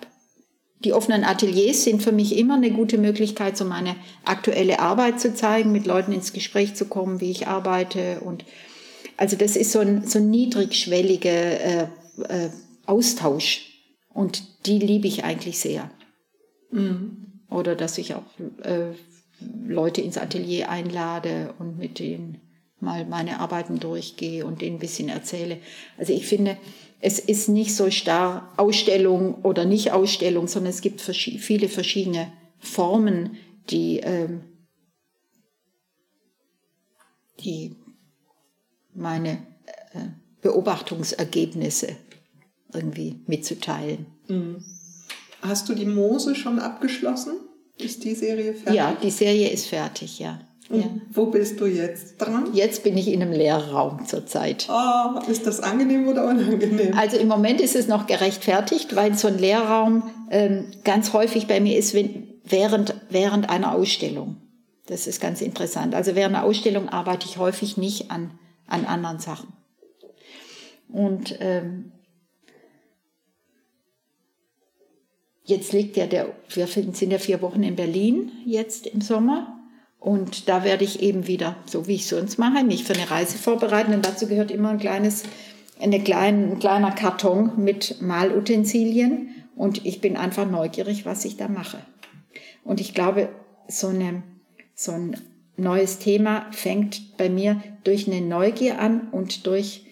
[0.84, 5.34] Die offenen Ateliers sind für mich immer eine gute Möglichkeit, so meine aktuelle Arbeit zu
[5.34, 8.20] zeigen, mit Leuten ins Gespräch zu kommen, wie ich arbeite.
[8.20, 8.46] Und
[9.18, 11.88] also das ist so ein, so ein niedrigschwelliger äh,
[12.30, 12.50] äh,
[12.86, 13.74] Austausch.
[14.14, 15.90] Und die liebe ich eigentlich sehr.
[16.72, 17.42] Mhm.
[17.50, 18.24] Oder dass ich auch
[18.64, 18.94] äh,
[19.66, 22.42] Leute ins Atelier einlade und mit denen
[22.80, 25.58] mal meine Arbeiten durchgehe und denen ein bisschen erzähle.
[25.98, 26.58] Also ich finde,
[27.00, 33.38] es ist nicht so starr Ausstellung oder nicht Ausstellung, sondern es gibt viele verschiedene Formen,
[33.70, 34.42] die, ähm,
[37.40, 37.76] die
[38.94, 39.46] meine
[39.94, 40.08] äh,
[40.42, 41.96] Beobachtungsergebnisse
[42.74, 44.08] irgendwie mitzuteilen.
[44.28, 44.64] Mhm.
[45.42, 47.36] Hast du die Mose schon abgeschlossen?
[47.78, 48.74] Ist die Serie fertig?
[48.74, 50.47] Ja, die Serie ist fertig, ja.
[50.70, 50.90] Und ja.
[51.12, 52.50] wo bist du jetzt dran?
[52.54, 54.68] Jetzt bin ich in einem Lehrraum zurzeit.
[54.70, 56.94] Oh, ist das angenehm oder unangenehm?
[56.98, 61.62] Also im Moment ist es noch gerechtfertigt, weil so ein Lehrraum ähm, ganz häufig bei
[61.62, 64.38] mir ist wenn, während, während einer Ausstellung.
[64.88, 65.96] Das ist ganz interessant.
[65.96, 68.38] Also während einer Ausstellung arbeite ich häufig nicht an,
[68.68, 69.54] an anderen Sachen.
[70.90, 71.94] Und ähm,
[75.44, 79.57] jetzt liegt ja der, wir sind ja vier Wochen in Berlin jetzt im Sommer
[80.00, 83.38] und da werde ich eben wieder, so wie ich sonst mache, mich für eine Reise
[83.38, 83.94] vorbereiten.
[83.94, 85.24] Und dazu gehört immer ein kleines,
[85.80, 89.30] eine klein, ein kleiner Karton mit Malutensilien.
[89.56, 91.80] Und ich bin einfach neugierig, was ich da mache.
[92.64, 93.30] Und ich glaube,
[93.68, 94.22] so, eine,
[94.76, 95.18] so ein
[95.58, 99.86] neues Thema fängt bei mir durch eine Neugier an und durch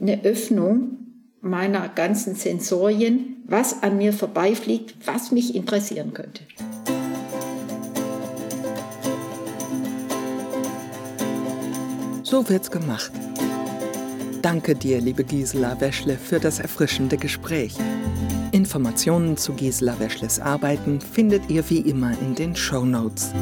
[0.00, 0.98] eine Öffnung
[1.40, 6.44] meiner ganzen Sensorien, was an mir vorbeifliegt, was mich interessieren könnte.
[12.30, 13.10] So wird's gemacht.
[14.42, 17.74] Danke dir, liebe Gisela Weschle, für das erfrischende Gespräch.
[18.52, 23.32] Informationen zu Gisela Weschles Arbeiten findet ihr wie immer in den Show Notes.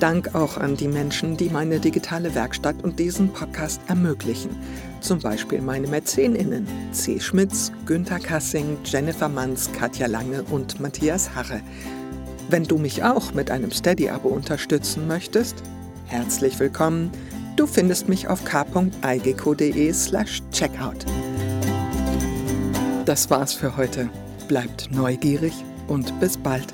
[0.00, 4.56] Dank auch an die Menschen, die meine digitale Werkstatt und diesen Podcast ermöglichen.
[5.00, 7.20] Zum Beispiel meine MäzenInnen C.
[7.20, 11.60] Schmitz, Günther Kassing, Jennifer Manns, Katja Lange und Matthias Harre.
[12.48, 15.56] Wenn du mich auch mit einem Steady-Abo unterstützen möchtest,
[16.06, 17.10] herzlich willkommen.
[17.56, 21.04] Du findest mich auf k.igco.de slash checkout.
[23.04, 24.08] Das war's für heute.
[24.46, 25.54] Bleibt neugierig
[25.88, 26.72] und bis bald.